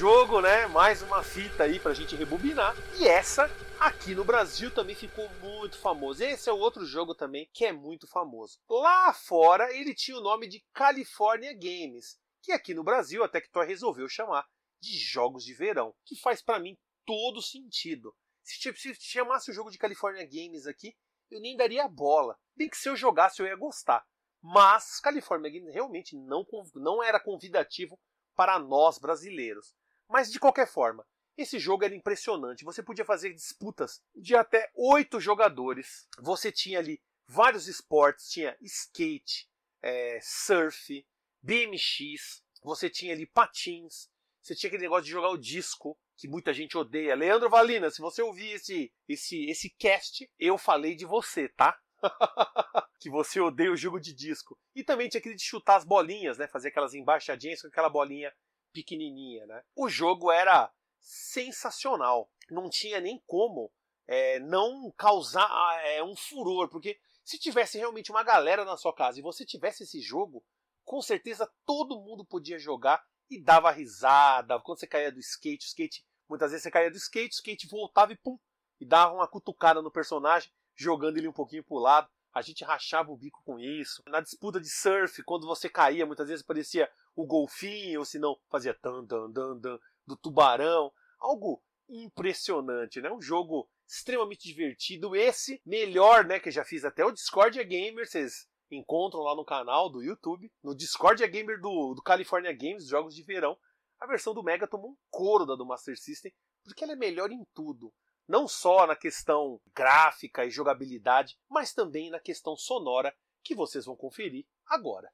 Jogo, 0.00 0.40
né? 0.40 0.66
Mais 0.68 1.02
uma 1.02 1.22
fita 1.22 1.64
aí 1.64 1.78
pra 1.78 1.92
gente 1.92 2.16
rebobinar. 2.16 2.74
E 2.98 3.06
essa 3.06 3.50
aqui 3.78 4.14
no 4.14 4.24
Brasil 4.24 4.70
também 4.70 4.96
ficou 4.96 5.28
muito 5.40 5.76
famoso. 5.76 6.24
Esse 6.24 6.48
é 6.48 6.52
outro 6.54 6.86
jogo 6.86 7.14
também 7.14 7.50
que 7.52 7.66
é 7.66 7.72
muito 7.72 8.06
famoso. 8.06 8.58
Lá 8.66 9.12
fora 9.12 9.70
ele 9.76 9.94
tinha 9.94 10.16
o 10.16 10.22
nome 10.22 10.48
de 10.48 10.64
California 10.72 11.52
Games, 11.52 12.18
que 12.42 12.50
aqui 12.50 12.72
no 12.72 12.82
Brasil 12.82 13.22
a 13.22 13.28
Tectoy 13.28 13.66
resolveu 13.66 14.08
chamar 14.08 14.48
de 14.80 14.98
Jogos 14.98 15.44
de 15.44 15.52
Verão, 15.52 15.94
que 16.06 16.18
faz 16.18 16.40
para 16.40 16.58
mim 16.58 16.78
todo 17.04 17.42
sentido. 17.42 18.16
Se, 18.42 18.56
se 18.74 18.94
chamasse 19.02 19.50
o 19.50 19.54
jogo 19.54 19.70
de 19.70 19.76
California 19.76 20.24
Games 20.24 20.66
aqui, 20.66 20.96
eu 21.30 21.42
nem 21.42 21.58
daria 21.58 21.86
bola. 21.86 22.38
Bem 22.56 22.70
que 22.70 22.78
se 22.78 22.88
eu 22.88 22.96
jogasse 22.96 23.42
eu 23.42 23.46
ia 23.46 23.54
gostar. 23.54 24.02
Mas 24.40 24.98
California 24.98 25.50
Games 25.50 25.74
realmente 25.74 26.16
não, 26.16 26.46
não 26.74 27.02
era 27.02 27.20
convidativo 27.20 28.00
para 28.34 28.58
nós 28.58 28.96
brasileiros. 28.96 29.74
Mas 30.10 30.30
de 30.30 30.40
qualquer 30.40 30.66
forma, 30.66 31.06
esse 31.36 31.56
jogo 31.60 31.84
era 31.84 31.94
impressionante. 31.94 32.64
Você 32.64 32.82
podia 32.82 33.04
fazer 33.04 33.32
disputas 33.32 34.02
de 34.12 34.34
até 34.34 34.68
oito 34.74 35.20
jogadores. 35.20 36.08
Você 36.18 36.50
tinha 36.50 36.80
ali 36.80 37.00
vários 37.28 37.68
esportes, 37.68 38.28
tinha 38.28 38.56
skate, 38.60 39.48
é, 39.80 40.18
surf, 40.20 41.06
BMX. 41.40 42.42
Você 42.64 42.90
tinha 42.90 43.14
ali 43.14 43.24
patins. 43.24 44.10
Você 44.42 44.56
tinha 44.56 44.68
aquele 44.68 44.82
negócio 44.82 45.04
de 45.04 45.12
jogar 45.12 45.28
o 45.28 45.38
disco 45.38 45.96
que 46.16 46.26
muita 46.26 46.52
gente 46.52 46.76
odeia. 46.76 47.14
Leandro 47.14 47.48
Valina, 47.48 47.88
se 47.88 48.00
você 48.00 48.20
ouvir 48.20 48.50
esse 48.50 48.92
esse 49.08 49.48
esse 49.48 49.70
cast, 49.70 50.28
eu 50.40 50.58
falei 50.58 50.96
de 50.96 51.06
você, 51.06 51.48
tá? 51.48 51.78
que 52.98 53.08
você 53.08 53.40
odeia 53.40 53.70
o 53.70 53.76
jogo 53.76 54.00
de 54.00 54.12
disco. 54.12 54.58
E 54.74 54.82
também 54.82 55.08
tinha 55.08 55.20
aquele 55.20 55.36
de 55.36 55.44
chutar 55.44 55.76
as 55.76 55.84
bolinhas, 55.84 56.36
né? 56.36 56.48
Fazer 56.48 56.68
aquelas 56.68 56.94
embaixadinhas 56.94 57.62
com 57.62 57.68
aquela 57.68 57.88
bolinha 57.88 58.34
pequenininha, 58.72 59.46
né? 59.46 59.62
O 59.74 59.88
jogo 59.88 60.30
era 60.30 60.72
sensacional. 61.00 62.30
Não 62.50 62.68
tinha 62.68 63.00
nem 63.00 63.22
como 63.26 63.70
é, 64.06 64.40
não 64.40 64.92
causar 64.96 65.48
é, 65.84 66.02
um 66.02 66.16
furor, 66.16 66.68
porque 66.68 66.98
se 67.24 67.38
tivesse 67.38 67.78
realmente 67.78 68.10
uma 68.10 68.24
galera 68.24 68.64
na 68.64 68.76
sua 68.76 68.94
casa 68.94 69.18
e 69.18 69.22
você 69.22 69.44
tivesse 69.44 69.84
esse 69.84 70.00
jogo, 70.00 70.44
com 70.84 71.00
certeza 71.00 71.48
todo 71.64 72.00
mundo 72.00 72.24
podia 72.24 72.58
jogar 72.58 73.00
e 73.30 73.40
dava 73.40 73.70
risada. 73.70 74.58
Quando 74.60 74.80
você 74.80 74.86
caía 74.86 75.12
do 75.12 75.20
skate, 75.20 75.66
skate, 75.66 76.04
muitas 76.28 76.50
vezes 76.50 76.64
você 76.64 76.70
caía 76.70 76.90
do 76.90 76.96
skate, 76.96 77.34
o 77.34 77.36
skate 77.36 77.68
voltava 77.68 78.12
e 78.12 78.16
pum, 78.16 78.36
e 78.80 78.84
dava 78.84 79.14
uma 79.14 79.28
cutucada 79.28 79.80
no 79.80 79.92
personagem, 79.92 80.50
jogando 80.74 81.18
ele 81.18 81.28
um 81.28 81.32
pouquinho 81.32 81.62
pro 81.62 81.76
lado. 81.78 82.08
A 82.32 82.42
gente 82.42 82.64
rachava 82.64 83.12
o 83.12 83.16
bico 83.16 83.42
com 83.44 83.58
isso. 83.58 84.02
Na 84.06 84.20
disputa 84.20 84.60
de 84.60 84.68
surf, 84.68 85.22
quando 85.24 85.46
você 85.46 85.68
caía, 85.68 86.06
muias 86.06 86.28
vezes 86.28 86.44
parecia 86.44 86.90
o 87.20 87.26
golfinho, 87.26 88.00
ou 88.00 88.04
se 88.04 88.18
não, 88.18 88.38
fazia 88.50 88.74
tan, 88.74 89.04
dan, 89.04 89.30
dan, 89.30 89.56
dan, 89.58 89.78
do 90.06 90.16
tubarão. 90.16 90.92
Algo 91.18 91.62
impressionante, 91.88 93.00
né? 93.00 93.10
Um 93.10 93.20
jogo 93.20 93.68
extremamente 93.86 94.46
divertido. 94.46 95.14
Esse, 95.14 95.60
melhor, 95.64 96.24
né? 96.24 96.40
Que 96.40 96.50
já 96.50 96.64
fiz 96.64 96.84
até 96.84 97.04
o 97.04 97.12
Discord 97.12 97.62
Gamer, 97.64 98.08
vocês 98.08 98.48
encontram 98.70 99.20
lá 99.20 99.34
no 99.34 99.44
canal 99.44 99.90
do 99.90 100.02
YouTube. 100.02 100.50
No 100.62 100.74
Discord 100.74 101.26
Gamer 101.26 101.60
do, 101.60 101.94
do 101.94 102.02
California 102.02 102.52
Games, 102.52 102.86
jogos 102.86 103.14
de 103.14 103.22
verão. 103.22 103.56
A 103.98 104.06
versão 104.06 104.32
do 104.32 104.42
Mega 104.42 104.66
tomou 104.66 104.92
um 104.92 104.96
couro 105.10 105.44
da 105.44 105.54
do 105.54 105.66
Master 105.66 105.98
System, 105.98 106.32
porque 106.64 106.84
ela 106.84 106.94
é 106.94 106.96
melhor 106.96 107.30
em 107.30 107.44
tudo 107.52 107.92
não 108.30 108.46
só 108.46 108.86
na 108.86 108.94
questão 108.94 109.60
gráfica 109.74 110.44
e 110.44 110.50
jogabilidade, 110.50 111.36
mas 111.48 111.74
também 111.74 112.10
na 112.10 112.20
questão 112.20 112.56
sonora 112.56 113.12
que 113.42 113.56
vocês 113.56 113.84
vão 113.84 113.96
conferir 113.96 114.46
agora. 114.68 115.10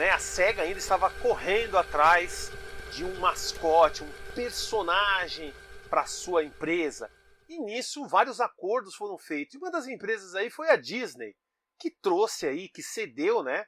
Né, 0.00 0.08
a 0.08 0.18
SEGA 0.18 0.62
ainda 0.62 0.78
estava 0.78 1.10
correndo 1.20 1.76
atrás 1.76 2.50
de 2.90 3.04
um 3.04 3.20
mascote, 3.20 4.02
um 4.02 4.10
personagem 4.34 5.52
para 5.90 6.06
sua 6.06 6.42
empresa. 6.42 7.12
E 7.46 7.60
nisso 7.60 8.06
vários 8.06 8.40
acordos 8.40 8.94
foram 8.94 9.18
feitos. 9.18 9.54
E 9.54 9.58
uma 9.58 9.70
das 9.70 9.86
empresas 9.86 10.34
aí 10.34 10.48
foi 10.48 10.70
a 10.70 10.76
Disney, 10.76 11.36
que 11.78 11.90
trouxe 11.90 12.46
aí, 12.46 12.70
que 12.70 12.82
cedeu, 12.82 13.42
né, 13.42 13.66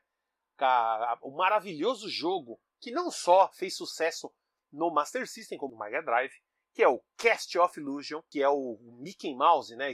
o 1.21 1.37
maravilhoso 1.37 2.09
jogo 2.09 2.59
que 2.81 2.91
não 2.91 3.11
só 3.11 3.53
fez 3.53 3.77
sucesso 3.77 4.33
no 4.73 4.91
Master 4.91 5.29
System 5.29 5.59
como 5.59 5.75
no 5.75 5.79
Mega 5.79 6.03
Drive, 6.03 6.33
que 6.73 6.83
é 6.83 6.89
o 6.89 7.03
Cast 7.19 7.59
of 7.59 7.79
Illusion, 7.79 8.23
que 8.31 8.43
é 8.43 8.49
o 8.49 8.79
Mickey 9.03 9.35
Mouse, 9.35 9.77
né, 9.77 9.93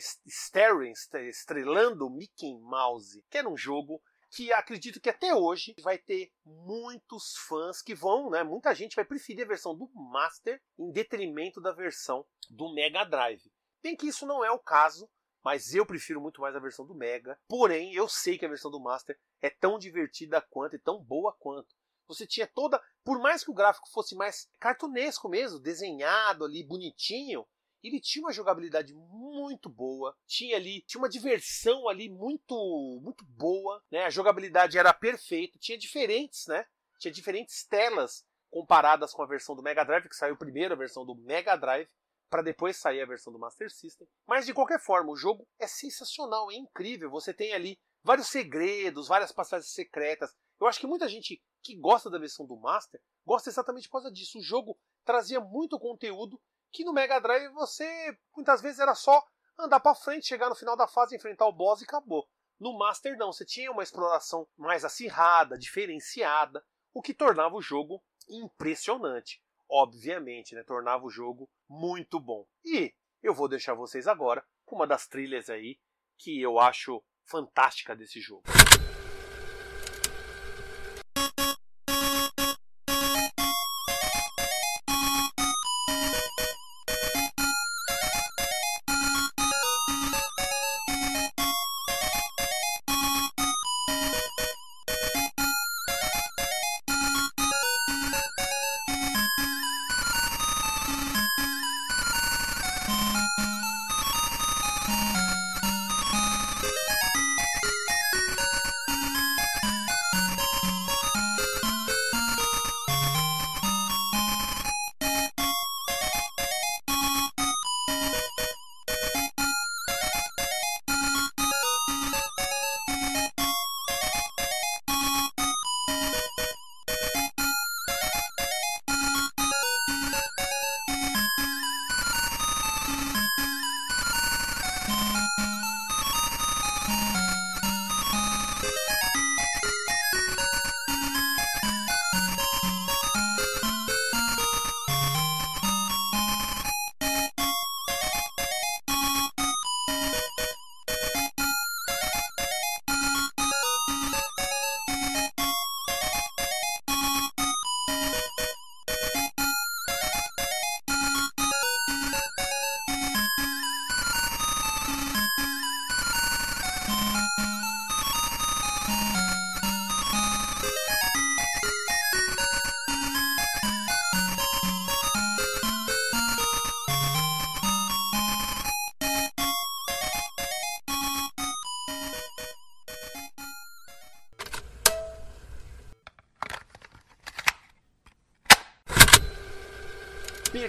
estrelando 1.27 2.07
o 2.07 2.11
Mickey 2.11 2.57
Mouse, 2.61 3.25
que 3.29 3.39
era 3.39 3.49
um 3.49 3.57
jogo 3.57 4.01
que 4.31 4.53
acredito 4.53 5.01
que 5.01 5.09
até 5.09 5.35
hoje 5.35 5.75
vai 5.81 5.99
ter 5.99 6.33
muitos 6.45 7.35
fãs 7.49 7.83
que 7.83 7.95
vão, 7.95 8.31
né? 8.31 8.43
Muita 8.43 8.75
gente 8.75 8.97
vai 8.97 9.05
preferir 9.05 9.45
a 9.45 9.49
versão 9.49 9.75
do 9.75 9.91
Master 9.95 10.63
em 10.79 10.91
detrimento 10.91 11.61
da 11.61 11.73
versão 11.73 12.27
do 12.51 12.73
Mega 12.73 13.05
Drive. 13.05 13.51
Bem 13.83 13.97
que 13.97 14.09
isso 14.09 14.27
não 14.27 14.45
é 14.45 14.51
o 14.51 14.59
caso, 14.59 15.09
mas 15.43 15.75
eu 15.75 15.87
prefiro 15.87 16.21
muito 16.21 16.41
mais 16.41 16.55
a 16.55 16.61
versão 16.61 16.87
do 16.87 16.95
Mega. 16.95 17.39
Porém, 17.49 17.95
eu 17.95 18.09
sei 18.09 18.37
que 18.37 18.45
a 18.45 18.49
versão 18.49 18.71
do 18.71 18.81
Master 18.81 19.19
é 19.41 19.49
tão 19.49 19.79
divertida 19.79 20.41
quanto 20.41 20.77
e 20.77 20.81
tão 20.81 21.03
boa 21.03 21.35
quanto. 21.39 21.75
Você 22.07 22.27
tinha 22.27 22.47
toda, 22.47 22.83
por 23.05 23.21
mais 23.21 23.45
que 23.45 23.51
o 23.51 23.55
gráfico 23.55 23.89
fosse 23.91 24.15
mais 24.15 24.49
cartunesco 24.59 25.29
mesmo, 25.29 25.61
desenhado 25.61 26.45
ali, 26.45 26.67
bonitinho, 26.67 27.47
ele 27.83 28.01
tinha 28.01 28.25
uma 28.25 28.33
jogabilidade 28.33 28.95
muito 28.95 29.69
boa, 29.69 30.17
tinha 30.27 30.57
ali, 30.57 30.83
tinha 30.83 31.01
uma 31.01 31.09
diversão 31.09 31.89
ali 31.89 32.09
muito, 32.09 33.01
muito 33.03 33.25
boa, 33.25 33.83
né? 33.91 34.05
A 34.05 34.11
jogabilidade 34.11 34.79
era 34.79 34.93
perfeita, 34.93 35.59
tinha 35.59 35.79
diferentes, 35.79 36.47
né? 36.47 36.67
Tinha 36.99 37.13
diferentes 37.13 37.65
telas 37.65 38.25
comparadas 38.51 39.13
com 39.13 39.23
a 39.23 39.27
versão 39.27 39.55
do 39.55 39.63
Mega 39.63 39.85
Drive, 39.85 40.09
que 40.09 40.17
saiu 40.17 40.37
primeiro 40.37 40.75
a 40.75 40.77
versão 40.77 41.05
do 41.05 41.15
Mega 41.15 41.55
Drive, 41.57 41.89
para 42.29 42.43
depois 42.43 42.77
sair 42.77 43.01
a 43.01 43.07
versão 43.07 43.33
do 43.33 43.39
Master 43.39 43.71
System. 43.71 44.07
Mas 44.27 44.45
de 44.45 44.53
qualquer 44.53 44.81
forma, 44.81 45.11
o 45.11 45.17
jogo 45.17 45.47
é 45.59 45.67
sensacional, 45.67 46.51
é 46.51 46.55
incrível. 46.55 47.11
Você 47.11 47.33
tem 47.33 47.53
ali 47.55 47.79
vários 48.03 48.29
segredos, 48.29 49.09
várias 49.09 49.33
passagens 49.33 49.73
secretas. 49.73 50.35
Eu 50.61 50.67
acho 50.67 50.81
que 50.81 50.87
muita 50.87 51.09
gente 51.09 51.43
que 51.63 51.77
gosta 51.77 52.11
da 52.11 52.19
versão 52.19 52.47
do 52.47 52.57
Master 52.57 53.01
gosta 53.25 53.49
exatamente 53.49 53.89
por 53.89 53.93
causa 53.93 54.11
disso. 54.11 54.39
O 54.39 54.43
jogo 54.43 54.79
trazia 55.05 55.41
muito 55.41 55.79
conteúdo 55.79 56.41
que 56.73 56.85
no 56.85 56.93
Mega 56.93 57.19
Drive 57.19 57.53
você 57.53 58.17
muitas 58.35 58.61
vezes 58.61 58.79
era 58.79 58.95
só 58.95 59.25
andar 59.59 59.81
para 59.81 59.95
frente, 59.95 60.27
chegar 60.27 60.49
no 60.49 60.55
final 60.55 60.77
da 60.77 60.87
fase, 60.87 61.17
enfrentar 61.17 61.47
o 61.47 61.53
boss 61.53 61.81
e 61.81 61.85
acabou. 61.85 62.29
No 62.59 62.77
Master 62.77 63.17
não, 63.17 63.33
você 63.33 63.45
tinha 63.45 63.71
uma 63.71 63.83
exploração 63.83 64.47
mais 64.57 64.85
acirrada, 64.85 65.59
diferenciada, 65.59 66.65
o 66.93 67.01
que 67.01 67.15
tornava 67.15 67.55
o 67.55 67.63
jogo 67.63 68.03
impressionante. 68.29 69.43
Obviamente, 69.71 70.55
né, 70.55 70.63
tornava 70.65 71.05
o 71.05 71.11
jogo 71.11 71.49
muito 71.69 72.19
bom. 72.19 72.47
E 72.65 72.95
eu 73.23 73.35
vou 73.35 73.49
deixar 73.49 73.75
vocês 73.75 74.07
agora 74.09 74.45
com 74.65 74.77
uma 74.77 74.87
das 74.87 75.07
trilhas 75.07 75.49
aí 75.51 75.79
que 76.17 76.41
eu 76.41 76.59
acho 76.59 77.03
fantástica 77.25 77.95
desse 77.95 78.21
jogo. 78.21 78.43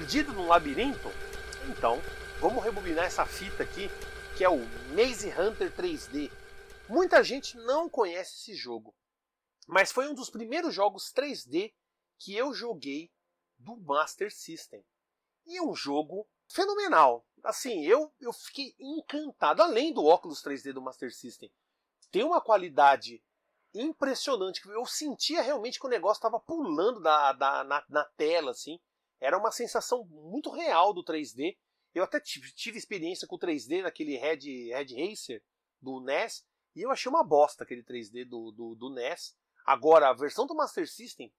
Perdido 0.10 0.34
no 0.34 0.48
labirinto? 0.48 1.08
Então, 1.70 2.02
vamos 2.40 2.64
rebobinar 2.64 3.06
essa 3.06 3.28
fita 3.28 3.62
aqui, 3.62 3.92
que 4.36 4.44
é 4.44 4.50
o 4.50 4.58
Maze 4.96 5.30
Hunter 5.30 5.72
3D. 5.72 6.32
Muita 6.88 7.24
gente 7.24 7.56
não 7.58 7.88
conhece 7.88 8.34
esse 8.38 8.56
jogo, 8.56 8.96
mas 9.68 9.92
foi 9.92 10.10
um 10.10 10.16
dos 10.16 10.32
primeiros 10.32 10.74
jogos 10.74 11.14
3D 11.14 11.72
que 12.18 12.36
eu 12.36 12.56
joguei 12.56 13.12
do 13.60 13.78
Master 13.78 14.34
System. 14.34 14.84
E 15.46 15.58
é 15.58 15.62
um 15.62 15.76
jogo 15.76 16.28
fenomenal. 16.48 17.24
Assim, 17.44 17.86
eu, 17.86 18.12
eu 18.20 18.34
fiquei 18.34 18.74
encantado. 18.80 19.62
Além 19.62 19.94
do 19.94 20.04
óculos 20.04 20.42
3D 20.42 20.74
do 20.74 20.82
Master 20.82 21.14
System, 21.14 21.52
tem 22.10 22.24
uma 22.24 22.42
qualidade 22.42 23.24
impressionante. 23.76 24.68
Eu 24.70 24.88
sentia 24.88 25.44
realmente 25.44 25.80
que 25.80 25.86
o 25.86 25.90
negócio 25.90 26.18
estava 26.18 26.40
pulando 26.40 27.00
da, 27.00 27.32
da, 27.32 27.64
na, 27.64 27.86
na 27.88 28.04
tela, 28.06 28.50
assim. 28.50 28.80
Era 29.20 29.38
uma 29.38 29.52
sensação 29.52 30.06
muito 30.06 30.50
real 30.50 30.94
do 30.94 31.04
3D. 31.04 31.58
Eu 31.94 32.04
até 32.04 32.20
tive, 32.20 32.78
experiência 32.78 33.28
com 33.28 33.36
o 33.36 33.40
3D 33.40 33.84
naquele 33.84 34.18
Red, 34.18 34.70
Red 34.70 34.96
Racer 34.96 35.44
do 35.82 36.00
NES 36.02 36.46
e 36.76 36.82
eu 36.82 36.92
achei 36.92 37.10
uma 37.10 37.24
bosta 37.24 37.64
aquele 37.64 37.84
3D 37.84 38.26
do, 38.26 38.52
do, 38.52 38.76
do 38.76 38.90
NES. 38.90 39.36
Agora, 39.66 40.10
a 40.10 40.14
versão 40.14 40.46
do 40.46 40.56
Master 40.56 40.88
System, 40.90 41.34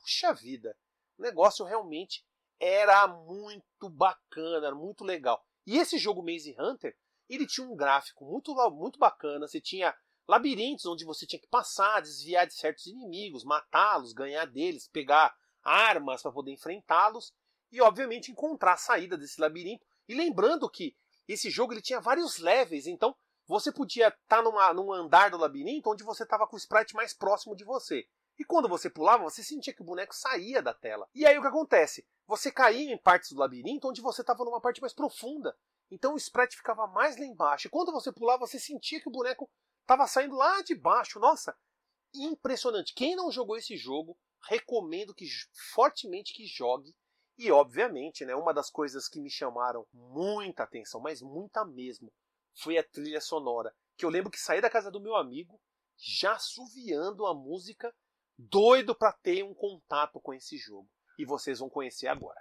puxa 0.00 0.32
vida, 0.34 0.76
o 1.18 1.22
negócio 1.22 1.64
realmente 1.64 2.24
era 2.60 3.06
muito 3.06 3.88
bacana, 3.88 4.66
era 4.66 4.74
muito 4.74 5.04
legal. 5.04 5.42
E 5.66 5.78
esse 5.78 5.98
jogo 5.98 6.22
Maze 6.22 6.54
Hunter, 6.58 6.96
ele 7.28 7.46
tinha 7.46 7.66
um 7.66 7.76
gráfico 7.76 8.24
muito, 8.24 8.54
muito 8.70 8.98
bacana. 8.98 9.48
Você 9.48 9.60
tinha 9.60 9.96
labirintos 10.28 10.86
onde 10.86 11.04
você 11.04 11.26
tinha 11.26 11.40
que 11.40 11.48
passar, 11.48 12.00
desviar 12.00 12.46
de 12.46 12.54
certos 12.54 12.86
inimigos, 12.86 13.44
matá-los, 13.44 14.12
ganhar 14.12 14.46
deles, 14.46 14.88
pegar 14.88 15.34
armas 15.66 16.22
para 16.22 16.32
poder 16.32 16.52
enfrentá-los 16.52 17.32
e, 17.72 17.80
obviamente, 17.80 18.30
encontrar 18.30 18.74
a 18.74 18.78
saída 18.78 19.16
desse 19.18 19.40
labirinto. 19.40 19.84
E 20.08 20.14
lembrando 20.14 20.70
que 20.70 20.96
esse 21.26 21.50
jogo 21.50 21.72
ele 21.72 21.82
tinha 21.82 22.00
vários 22.00 22.38
levels, 22.38 22.86
então 22.86 23.14
você 23.46 23.72
podia 23.72 24.08
estar 24.08 24.42
tá 24.42 24.74
num 24.74 24.92
andar 24.92 25.30
do 25.30 25.36
labirinto 25.36 25.90
onde 25.90 26.04
você 26.04 26.22
estava 26.22 26.46
com 26.46 26.56
o 26.56 26.58
sprite 26.58 26.94
mais 26.94 27.12
próximo 27.12 27.56
de 27.56 27.64
você. 27.64 28.06
E 28.38 28.44
quando 28.44 28.68
você 28.68 28.90
pulava, 28.90 29.24
você 29.24 29.42
sentia 29.42 29.72
que 29.72 29.82
o 29.82 29.84
boneco 29.84 30.14
saía 30.14 30.62
da 30.62 30.74
tela. 30.74 31.08
E 31.14 31.26
aí 31.26 31.38
o 31.38 31.40
que 31.40 31.48
acontece? 31.48 32.06
Você 32.26 32.52
caía 32.52 32.92
em 32.92 32.98
partes 32.98 33.32
do 33.32 33.38
labirinto 33.38 33.88
onde 33.88 34.00
você 34.00 34.20
estava 34.20 34.44
numa 34.44 34.60
parte 34.60 34.80
mais 34.80 34.92
profunda. 34.92 35.56
Então 35.90 36.14
o 36.14 36.16
sprite 36.16 36.56
ficava 36.56 36.86
mais 36.86 37.16
lá 37.16 37.24
embaixo. 37.24 37.66
E 37.66 37.70
quando 37.70 37.92
você 37.92 38.12
pulava, 38.12 38.46
você 38.46 38.58
sentia 38.58 39.00
que 39.00 39.08
o 39.08 39.12
boneco 39.12 39.48
estava 39.80 40.06
saindo 40.06 40.34
lá 40.34 40.60
de 40.62 40.74
baixo. 40.74 41.18
Nossa, 41.18 41.56
impressionante. 42.14 42.94
Quem 42.94 43.16
não 43.16 43.30
jogou 43.30 43.56
esse 43.56 43.76
jogo, 43.76 44.18
recomendo 44.48 45.14
que 45.14 45.26
fortemente 45.74 46.32
que 46.34 46.46
jogue. 46.46 46.94
E 47.38 47.50
obviamente, 47.50 48.24
né, 48.24 48.34
uma 48.34 48.54
das 48.54 48.70
coisas 48.70 49.08
que 49.08 49.20
me 49.20 49.30
chamaram 49.30 49.86
muita 49.92 50.62
atenção, 50.62 51.00
mas 51.00 51.20
muita 51.20 51.64
mesmo, 51.64 52.10
foi 52.62 52.78
a 52.78 52.84
trilha 52.84 53.20
sonora. 53.20 53.74
Que 53.96 54.04
eu 54.04 54.10
lembro 54.10 54.30
que 54.30 54.40
saí 54.40 54.60
da 54.60 54.70
casa 54.70 54.90
do 54.90 55.00
meu 55.00 55.16
amigo 55.16 55.60
já 55.98 56.34
assoviando 56.34 57.26
a 57.26 57.34
música, 57.34 57.92
doido 58.38 58.94
para 58.94 59.12
ter 59.12 59.42
um 59.42 59.54
contato 59.54 60.20
com 60.20 60.32
esse 60.32 60.56
jogo. 60.58 60.88
E 61.18 61.24
vocês 61.24 61.58
vão 61.58 61.68
conhecer 61.68 62.08
agora. 62.08 62.38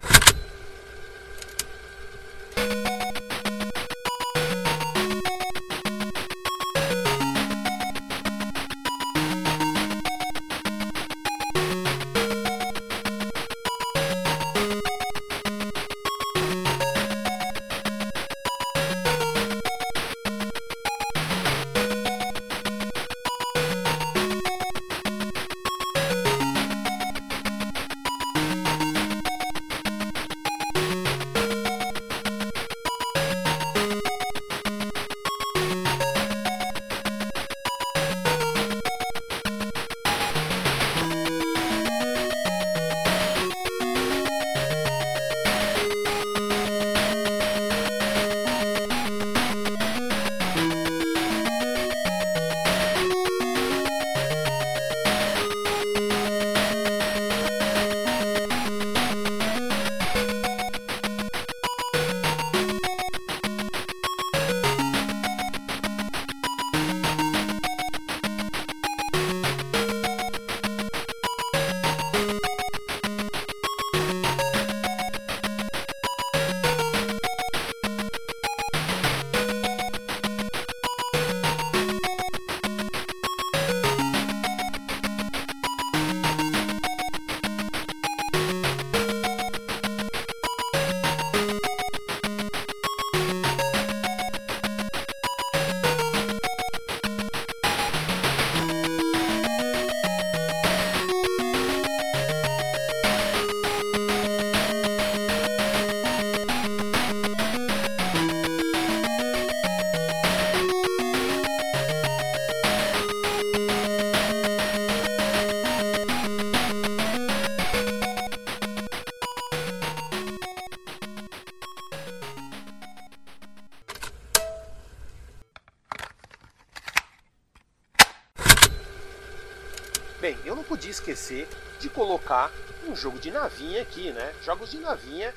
Esquecer 130.96 131.48
de 131.80 131.90
colocar 131.90 132.52
um 132.88 132.96
jogo 132.96 133.20
de 133.20 133.30
navinha 133.30 133.82
aqui, 133.82 134.12
né? 134.12 134.34
Jogos 134.42 134.72
de 134.72 134.80
navinha 134.80 135.34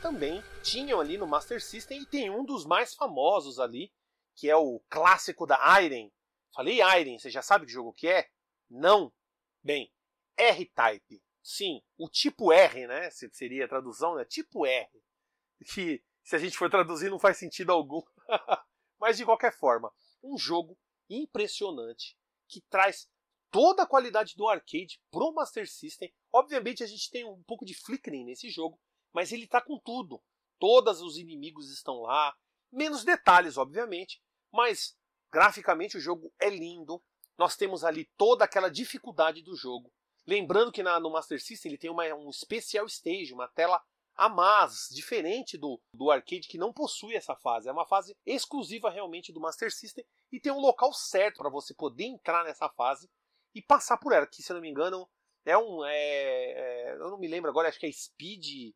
também 0.00 0.42
tinham 0.62 1.00
ali 1.00 1.18
no 1.18 1.26
Master 1.26 1.62
System 1.62 2.00
e 2.00 2.06
tem 2.06 2.30
um 2.30 2.44
dos 2.44 2.64
mais 2.64 2.94
famosos 2.94 3.58
ali, 3.60 3.92
que 4.34 4.48
é 4.48 4.56
o 4.56 4.80
clássico 4.88 5.46
da 5.46 5.80
Iron. 5.82 6.10
Falei 6.54 6.80
Iron, 6.80 7.18
você 7.18 7.30
já 7.30 7.42
sabe 7.42 7.66
que 7.66 7.72
jogo 7.72 7.92
que 7.92 8.08
é? 8.08 8.28
Não. 8.70 9.12
Bem, 9.62 9.92
R-Type. 10.36 11.22
Sim, 11.42 11.82
o 11.98 12.08
tipo 12.08 12.50
R, 12.50 12.86
né? 12.86 13.10
Seria 13.10 13.66
a 13.66 13.68
tradução, 13.68 14.14
né? 14.14 14.24
Tipo 14.24 14.64
R. 14.64 14.88
Que 15.66 16.02
se 16.24 16.36
a 16.36 16.38
gente 16.38 16.56
for 16.56 16.70
traduzir 16.70 17.10
não 17.10 17.18
faz 17.18 17.36
sentido 17.36 17.70
algum. 17.70 18.00
Mas 18.98 19.18
de 19.18 19.24
qualquer 19.26 19.52
forma, 19.52 19.92
um 20.22 20.38
jogo 20.38 20.78
impressionante 21.10 22.16
que 22.48 22.62
traz 22.70 23.08
toda 23.52 23.82
a 23.82 23.86
qualidade 23.86 24.34
do 24.34 24.48
arcade 24.48 24.98
pro 25.10 25.32
Master 25.32 25.70
System. 25.70 26.12
Obviamente 26.32 26.82
a 26.82 26.86
gente 26.86 27.10
tem 27.10 27.24
um 27.24 27.42
pouco 27.44 27.64
de 27.64 27.74
flickering 27.74 28.24
nesse 28.24 28.50
jogo, 28.50 28.80
mas 29.12 29.30
ele 29.30 29.44
está 29.44 29.60
com 29.60 29.78
tudo. 29.78 30.20
Todos 30.58 31.00
os 31.02 31.18
inimigos 31.18 31.70
estão 31.70 32.00
lá, 32.00 32.34
menos 32.72 33.04
detalhes, 33.04 33.58
obviamente, 33.58 34.20
mas 34.50 34.96
graficamente 35.30 35.96
o 35.98 36.00
jogo 36.00 36.32
é 36.40 36.48
lindo. 36.48 37.00
Nós 37.38 37.54
temos 37.54 37.84
ali 37.84 38.08
toda 38.16 38.44
aquela 38.44 38.70
dificuldade 38.70 39.42
do 39.42 39.54
jogo. 39.54 39.92
Lembrando 40.26 40.72
que 40.72 40.82
na, 40.82 40.98
no 40.98 41.10
Master 41.10 41.40
System 41.42 41.70
ele 41.70 41.78
tem 41.78 41.90
uma, 41.90 42.04
um 42.14 42.32
Special 42.32 42.86
Stage, 42.86 43.34
uma 43.34 43.48
tela 43.48 43.82
a 44.14 44.28
mais, 44.28 44.88
diferente 44.90 45.58
do, 45.58 45.80
do 45.94 46.10
arcade 46.10 46.48
que 46.48 46.58
não 46.58 46.72
possui 46.72 47.16
essa 47.16 47.34
fase. 47.36 47.68
É 47.68 47.72
uma 47.72 47.86
fase 47.86 48.14
exclusiva 48.24 48.88
realmente 48.88 49.32
do 49.32 49.40
Master 49.40 49.70
System 49.72 50.04
e 50.30 50.38
tem 50.38 50.52
um 50.52 50.60
local 50.60 50.92
certo 50.92 51.38
para 51.38 51.50
você 51.50 51.74
poder 51.74 52.04
entrar 52.04 52.44
nessa 52.44 52.68
fase 52.68 53.10
e 53.54 53.62
passar 53.62 53.96
por 53.98 54.12
ela. 54.12 54.26
Que 54.26 54.42
se 54.42 54.52
eu 54.52 54.54
não 54.54 54.60
me 54.62 54.70
engano 54.70 55.08
é 55.44 55.56
um, 55.56 55.84
é, 55.84 55.94
é, 55.94 56.92
eu 56.94 57.10
não 57.10 57.18
me 57.18 57.28
lembro 57.28 57.50
agora, 57.50 57.68
acho 57.68 57.78
que 57.78 57.86
é 57.86 57.92
Speed 57.92 58.72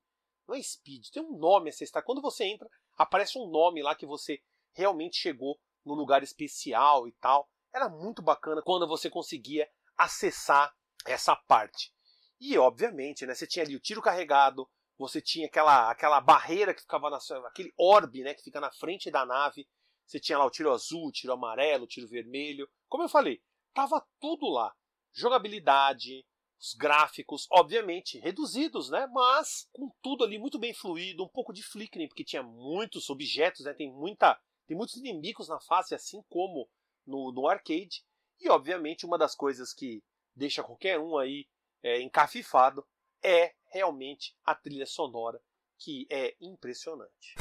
não 0.46 0.54
é 0.54 0.62
speed, 0.62 1.08
tem 1.10 1.22
um 1.22 1.36
nome 1.36 1.70
essa 1.70 1.82
está. 1.82 2.00
Quando 2.00 2.22
você 2.22 2.44
entra, 2.44 2.68
aparece 2.96 3.38
um 3.38 3.50
nome 3.50 3.82
lá 3.82 3.94
que 3.94 4.06
você 4.06 4.40
realmente 4.72 5.16
chegou 5.16 5.58
no 5.84 5.94
lugar 5.94 6.22
especial 6.22 7.08
e 7.08 7.12
tal. 7.12 7.48
Era 7.74 7.88
muito 7.88 8.22
bacana 8.22 8.62
quando 8.62 8.86
você 8.86 9.10
conseguia 9.10 9.68
acessar 9.96 10.74
essa 11.04 11.34
parte. 11.34 11.92
E 12.40 12.56
obviamente, 12.56 13.26
né, 13.26 13.34
você 13.34 13.46
tinha 13.46 13.64
ali 13.64 13.74
o 13.74 13.80
tiro 13.80 14.00
carregado, 14.00 14.68
você 14.98 15.20
tinha 15.20 15.46
aquela, 15.46 15.90
aquela 15.90 16.20
barreira 16.20 16.72
que 16.72 16.82
ficava 16.82 17.10
na 17.10 17.18
aquele 17.46 17.72
orbe, 17.76 18.22
né, 18.22 18.34
que 18.34 18.42
fica 18.42 18.60
na 18.60 18.70
frente 18.70 19.10
da 19.10 19.26
nave. 19.26 19.66
Você 20.06 20.20
tinha 20.20 20.38
lá 20.38 20.44
o 20.44 20.50
tiro 20.50 20.72
azul, 20.72 21.08
o 21.08 21.12
tiro 21.12 21.32
amarelo, 21.32 21.84
o 21.84 21.88
tiro 21.88 22.06
vermelho. 22.06 22.68
Como 22.88 23.02
eu 23.02 23.08
falei, 23.08 23.42
tava 23.76 24.02
tudo 24.18 24.48
lá. 24.48 24.74
Jogabilidade, 25.12 26.24
os 26.58 26.72
gráficos, 26.72 27.46
obviamente, 27.50 28.18
reduzidos, 28.18 28.88
né? 28.88 29.06
Mas 29.12 29.68
com 29.70 29.90
tudo 30.02 30.24
ali 30.24 30.38
muito 30.38 30.58
bem 30.58 30.72
fluido, 30.72 31.22
um 31.22 31.28
pouco 31.28 31.52
de 31.52 31.62
flickering, 31.62 32.08
porque 32.08 32.24
tinha 32.24 32.42
muitos 32.42 33.10
objetos, 33.10 33.66
né? 33.66 33.74
Tem 33.74 33.92
muita, 33.92 34.40
tem 34.66 34.74
muitos 34.74 34.96
inimigos 34.96 35.48
na 35.48 35.60
fase, 35.60 35.94
assim 35.94 36.22
como 36.30 36.66
no, 37.06 37.30
no 37.30 37.46
arcade. 37.46 38.02
E 38.40 38.48
obviamente 38.48 39.04
uma 39.04 39.18
das 39.18 39.34
coisas 39.34 39.74
que 39.74 40.02
deixa 40.34 40.62
qualquer 40.62 40.98
um 40.98 41.18
aí 41.18 41.46
é, 41.82 42.00
encafifado 42.00 42.86
é 43.22 43.54
realmente 43.70 44.34
a 44.42 44.54
trilha 44.54 44.86
sonora, 44.86 45.40
que 45.78 46.06
é 46.10 46.34
impressionante. 46.40 47.34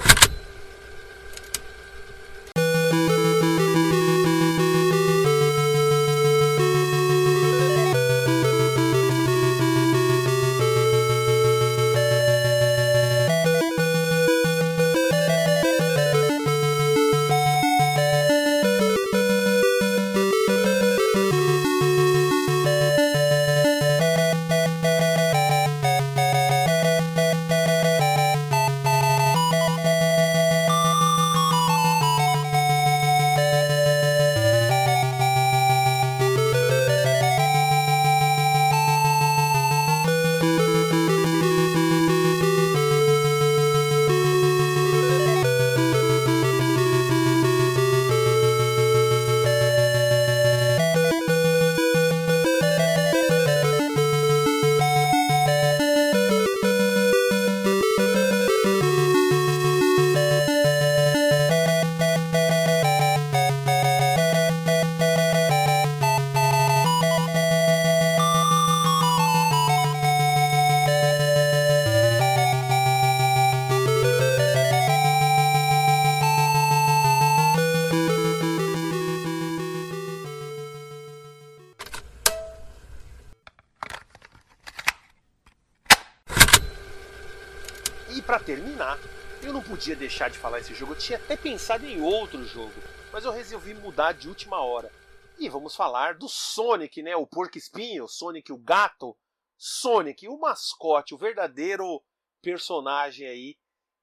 Podia 89.67 89.95
deixar 89.95 90.29
de 90.29 90.37
falar 90.37 90.59
esse 90.59 90.73
jogo. 90.73 90.93
Eu 90.93 90.97
tinha 90.97 91.17
até 91.17 91.35
pensado 91.35 91.85
em 91.85 92.01
outro 92.01 92.43
jogo, 92.45 92.73
mas 93.11 93.25
eu 93.25 93.31
resolvi 93.31 93.73
mudar 93.73 94.13
de 94.13 94.29
última 94.29 94.59
hora. 94.59 94.91
E 95.37 95.49
vamos 95.49 95.75
falar 95.75 96.15
do 96.15 96.29
Sonic, 96.29 97.01
né? 97.01 97.15
O 97.15 97.27
porco 97.27 97.57
espinho, 97.57 98.07
Sonic 98.07 98.53
o 98.53 98.57
gato, 98.57 99.17
Sonic, 99.57 100.27
o 100.27 100.37
mascote, 100.37 101.13
o 101.13 101.17
verdadeiro 101.17 102.01
personagem 102.41 103.27
aí 103.27 103.57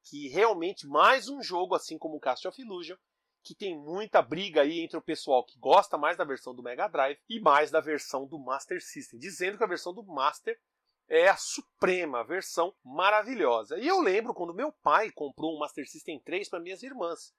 que 0.04 0.28
realmente 0.28 0.84
mais 0.86 1.28
um 1.28 1.40
jogo 1.40 1.76
assim 1.76 1.96
como 1.96 2.16
o 2.16 2.20
Cast 2.20 2.48
of 2.48 2.60
Illusion 2.60 2.96
que 3.42 3.54
tem 3.54 3.76
muita 3.76 4.22
briga 4.22 4.62
aí 4.62 4.80
entre 4.80 4.96
o 4.96 5.02
pessoal 5.02 5.44
que 5.44 5.58
gosta 5.58 5.98
mais 5.98 6.16
da 6.16 6.24
versão 6.24 6.54
do 6.54 6.62
Mega 6.62 6.88
Drive 6.88 7.18
e 7.28 7.40
mais 7.40 7.70
da 7.70 7.80
versão 7.80 8.26
do 8.26 8.38
Master 8.38 8.82
System, 8.82 9.18
dizendo 9.18 9.58
que 9.58 9.64
a 9.64 9.68
versão 9.68 9.92
do 9.92 10.02
Master 10.02 10.58
é 11.12 11.28
a 11.28 11.36
suprema 11.36 12.24
versão 12.24 12.74
maravilhosa. 12.82 13.78
E 13.78 13.86
eu 13.86 14.00
lembro 14.00 14.32
quando 14.32 14.54
meu 14.54 14.72
pai 14.72 15.10
comprou 15.10 15.54
um 15.54 15.58
Master 15.58 15.86
System 15.86 16.18
3 16.18 16.48
para 16.48 16.58
minhas 16.58 16.82
irmãs, 16.82 17.34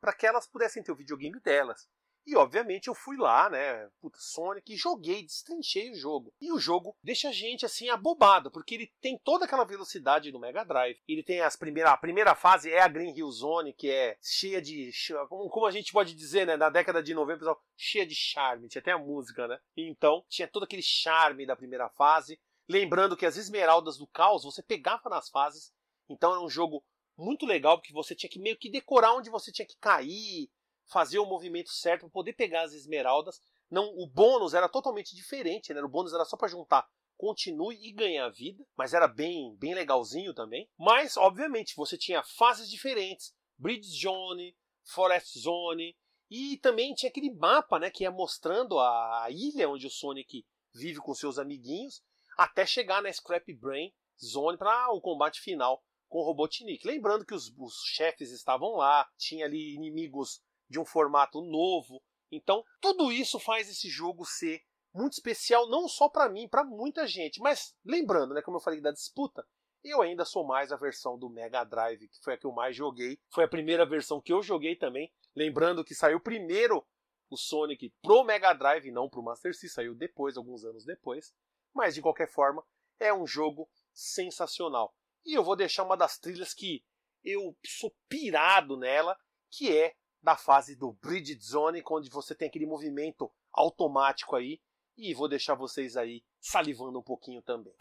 para 0.00 0.12
que 0.12 0.24
elas 0.24 0.46
pudessem 0.46 0.80
ter 0.80 0.92
o 0.92 0.96
videogame 0.96 1.40
delas. 1.40 1.88
E 2.24 2.36
obviamente 2.36 2.86
eu 2.86 2.94
fui 2.94 3.16
lá, 3.16 3.50
né, 3.50 3.88
puta, 4.00 4.18
Sonic, 4.20 4.72
e 4.72 4.76
joguei, 4.76 5.24
destrinchei 5.24 5.90
o 5.90 5.94
jogo. 5.96 6.32
E 6.40 6.52
o 6.52 6.58
jogo 6.58 6.96
deixa 7.02 7.28
a 7.28 7.32
gente 7.32 7.66
assim 7.66 7.88
abobado, 7.88 8.48
porque 8.50 8.76
ele 8.76 8.92
tem 9.00 9.18
toda 9.24 9.44
aquela 9.44 9.64
velocidade 9.64 10.30
do 10.30 10.38
Mega 10.38 10.64
Drive. 10.64 10.98
Ele 11.08 11.22
tem 11.22 11.40
as 11.40 11.56
primeiras, 11.56 11.92
a 11.92 11.96
primeira 11.96 12.34
fase 12.36 12.70
é 12.70 12.80
a 12.80 12.88
Green 12.88 13.16
Hill 13.16 13.30
Zone, 13.30 13.72
que 13.72 13.90
é 13.90 14.16
cheia 14.22 14.62
de, 14.62 14.90
como 15.28 15.66
a 15.66 15.70
gente 15.72 15.92
pode 15.92 16.14
dizer, 16.14 16.46
né, 16.46 16.56
na 16.56 16.70
década 16.70 17.02
de 17.02 17.12
90, 17.12 17.38
pessoal, 17.38 17.62
cheia 17.76 18.06
de 18.06 18.14
charme, 18.14 18.68
tinha 18.68 18.80
até 18.80 18.92
a 18.92 18.98
música, 18.98 19.48
né? 19.48 19.58
Então, 19.76 20.24
tinha 20.28 20.46
todo 20.46 20.64
aquele 20.64 20.82
charme 20.82 21.46
da 21.46 21.56
primeira 21.56 21.88
fase. 21.90 22.40
Lembrando 22.68 23.16
que 23.16 23.26
as 23.26 23.36
esmeraldas 23.36 23.96
do 23.96 24.06
caos 24.06 24.44
você 24.44 24.62
pegava 24.62 25.08
nas 25.08 25.28
fases, 25.28 25.72
então 26.08 26.32
era 26.32 26.40
um 26.40 26.48
jogo 26.48 26.84
muito 27.16 27.46
legal 27.46 27.78
porque 27.78 27.92
você 27.92 28.14
tinha 28.14 28.30
que 28.30 28.38
meio 28.38 28.58
que 28.58 28.70
decorar 28.70 29.14
onde 29.14 29.30
você 29.30 29.52
tinha 29.52 29.66
que 29.66 29.76
cair, 29.78 30.50
fazer 30.86 31.18
o 31.18 31.26
movimento 31.26 31.70
certo 31.70 32.00
para 32.02 32.10
poder 32.10 32.32
pegar 32.34 32.62
as 32.62 32.72
esmeraldas. 32.72 33.40
Não, 33.70 33.84
o 33.96 34.06
bônus 34.06 34.54
era 34.54 34.68
totalmente 34.68 35.14
diferente, 35.14 35.72
né? 35.72 35.82
O 35.82 35.88
bônus 35.88 36.12
era 36.12 36.24
só 36.24 36.36
para 36.36 36.48
juntar 36.48 36.86
continue 37.16 37.76
e 37.82 37.92
ganhar 37.92 38.28
vida, 38.30 38.64
mas 38.76 38.94
era 38.94 39.08
bem, 39.08 39.56
bem 39.56 39.74
legalzinho 39.74 40.34
também. 40.34 40.68
Mas, 40.78 41.16
obviamente, 41.16 41.74
você 41.76 41.96
tinha 41.96 42.22
fases 42.22 42.70
diferentes, 42.70 43.34
Bridge 43.58 43.88
Zone, 43.88 44.56
Forest 44.84 45.38
Zone, 45.38 45.96
e 46.30 46.58
também 46.58 46.94
tinha 46.94 47.10
aquele 47.10 47.32
mapa, 47.32 47.78
né, 47.78 47.90
que 47.90 48.04
ia 48.04 48.10
mostrando 48.10 48.78
a 48.78 49.26
ilha 49.30 49.68
onde 49.68 49.86
o 49.86 49.90
Sonic 49.90 50.44
vive 50.74 50.98
com 50.98 51.14
seus 51.14 51.38
amiguinhos, 51.38 52.02
até 52.36 52.66
chegar 52.66 53.02
na 53.02 53.12
Scrap 53.12 53.52
Brain 53.54 53.92
Zone 54.22 54.58
para 54.58 54.90
o 54.92 55.00
combate 55.00 55.40
final 55.40 55.82
com 56.08 56.18
o 56.18 56.24
Robotnik. 56.24 56.86
Lembrando 56.86 57.24
que 57.24 57.34
os, 57.34 57.52
os 57.58 57.82
chefes 57.84 58.30
estavam 58.30 58.76
lá, 58.76 59.08
tinha 59.16 59.44
ali 59.44 59.74
inimigos 59.74 60.42
de 60.68 60.78
um 60.78 60.84
formato 60.84 61.40
novo. 61.40 62.02
Então, 62.30 62.64
tudo 62.80 63.12
isso 63.12 63.38
faz 63.38 63.68
esse 63.68 63.88
jogo 63.88 64.24
ser 64.24 64.62
muito 64.92 65.12
especial 65.12 65.68
não 65.68 65.88
só 65.88 66.08
para 66.08 66.28
mim, 66.28 66.48
para 66.48 66.64
muita 66.64 67.06
gente. 67.06 67.40
Mas 67.40 67.74
lembrando, 67.84 68.34
né, 68.34 68.42
como 68.42 68.56
eu 68.56 68.62
falei 68.62 68.80
da 68.80 68.90
disputa, 68.90 69.46
eu 69.84 70.02
ainda 70.02 70.24
sou 70.24 70.44
mais 70.44 70.72
a 70.72 70.76
versão 70.76 71.18
do 71.18 71.30
Mega 71.30 71.62
Drive, 71.62 72.08
que 72.08 72.20
foi 72.22 72.34
a 72.34 72.38
que 72.38 72.46
eu 72.46 72.52
mais 72.52 72.74
joguei. 72.74 73.18
Foi 73.30 73.44
a 73.44 73.48
primeira 73.48 73.86
versão 73.86 74.20
que 74.20 74.32
eu 74.32 74.42
joguei 74.42 74.74
também. 74.74 75.12
Lembrando 75.34 75.84
que 75.84 75.94
saiu 75.94 76.18
primeiro 76.18 76.84
o 77.30 77.36
Sonic 77.36 77.92
pro 78.02 78.24
Mega 78.24 78.52
Drive, 78.52 78.90
não 78.90 79.08
pro 79.08 79.22
Master 79.22 79.52
System, 79.52 79.70
saiu 79.70 79.94
depois, 79.94 80.36
alguns 80.36 80.64
anos 80.64 80.84
depois. 80.84 81.32
Mas 81.76 81.94
de 81.94 82.00
qualquer 82.00 82.26
forma, 82.26 82.64
é 82.98 83.12
um 83.12 83.26
jogo 83.26 83.68
sensacional. 83.92 84.94
E 85.26 85.34
eu 85.34 85.44
vou 85.44 85.54
deixar 85.54 85.82
uma 85.82 85.94
das 85.94 86.18
trilhas 86.18 86.54
que 86.54 86.82
eu 87.22 87.54
sou 87.66 87.94
pirado 88.08 88.78
nela, 88.78 89.14
que 89.50 89.76
é 89.76 89.94
da 90.22 90.38
fase 90.38 90.74
do 90.74 90.94
Bridge 90.94 91.38
Zone, 91.38 91.82
onde 91.90 92.08
você 92.08 92.34
tem 92.34 92.48
aquele 92.48 92.64
movimento 92.64 93.30
automático 93.52 94.34
aí. 94.34 94.58
E 94.96 95.12
vou 95.12 95.28
deixar 95.28 95.54
vocês 95.54 95.98
aí 95.98 96.24
salivando 96.40 96.98
um 96.98 97.02
pouquinho 97.02 97.42
também. 97.42 97.74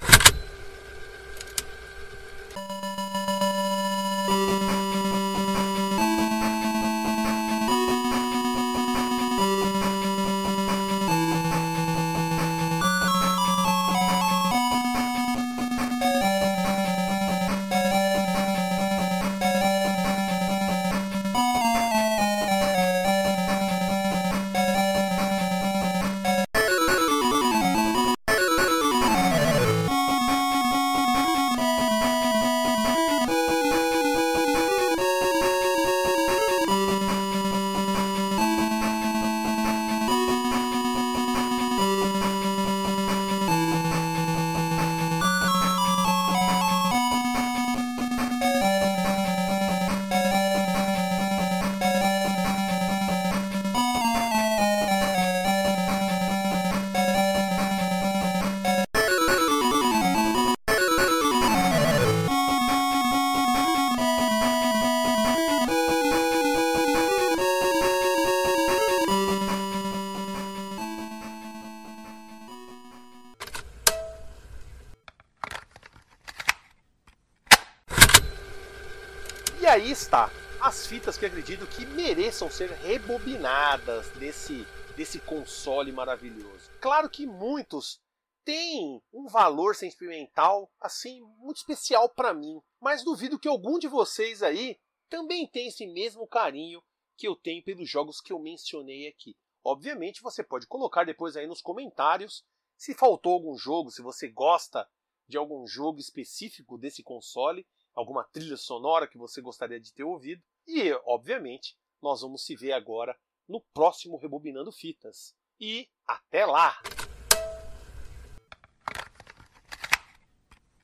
As 80.65 80.87
fitas 80.87 81.15
que 81.15 81.27
acredito 81.27 81.67
que 81.67 81.85
mereçam 81.85 82.49
ser 82.49 82.71
rebobinadas 82.71 84.09
desse, 84.13 84.65
desse 84.97 85.19
console 85.19 85.91
maravilhoso. 85.91 86.71
Claro 86.81 87.07
que 87.07 87.27
muitos 87.27 88.01
têm 88.43 88.99
um 89.13 89.27
valor 89.27 89.75
sentimental 89.75 90.71
assim 90.81 91.21
muito 91.37 91.57
especial 91.57 92.09
para 92.09 92.33
mim, 92.33 92.59
mas 92.81 93.03
duvido 93.03 93.37
que 93.37 93.47
algum 93.47 93.77
de 93.77 93.87
vocês 93.87 94.41
aí 94.41 94.79
também 95.07 95.45
tenha 95.45 95.67
esse 95.67 95.85
mesmo 95.85 96.25
carinho 96.25 96.81
que 97.15 97.27
eu 97.27 97.35
tenho 97.35 97.63
pelos 97.63 97.87
jogos 97.87 98.19
que 98.19 98.33
eu 98.33 98.39
mencionei 98.39 99.07
aqui. 99.07 99.37
Obviamente 99.63 100.23
você 100.23 100.43
pode 100.43 100.65
colocar 100.65 101.03
depois 101.03 101.37
aí 101.37 101.45
nos 101.45 101.61
comentários 101.61 102.43
se 102.75 102.95
faltou 102.95 103.33
algum 103.33 103.55
jogo, 103.55 103.91
se 103.91 104.01
você 104.01 104.27
gosta 104.27 104.89
de 105.27 105.37
algum 105.37 105.67
jogo 105.67 105.99
específico 105.99 106.75
desse 106.75 107.03
console 107.03 107.63
alguma 107.95 108.25
trilha 108.25 108.57
sonora 108.57 109.07
que 109.07 109.17
você 109.17 109.41
gostaria 109.41 109.79
de 109.79 109.93
ter 109.93 110.03
ouvido. 110.03 110.43
E, 110.67 110.91
obviamente, 111.05 111.77
nós 112.01 112.21
vamos 112.21 112.45
se 112.45 112.55
ver 112.55 112.73
agora 112.73 113.17
no 113.47 113.61
próximo 113.73 114.17
Rebobinando 114.17 114.71
Fitas. 114.71 115.35
E 115.59 115.89
até 116.07 116.45
lá! 116.45 116.81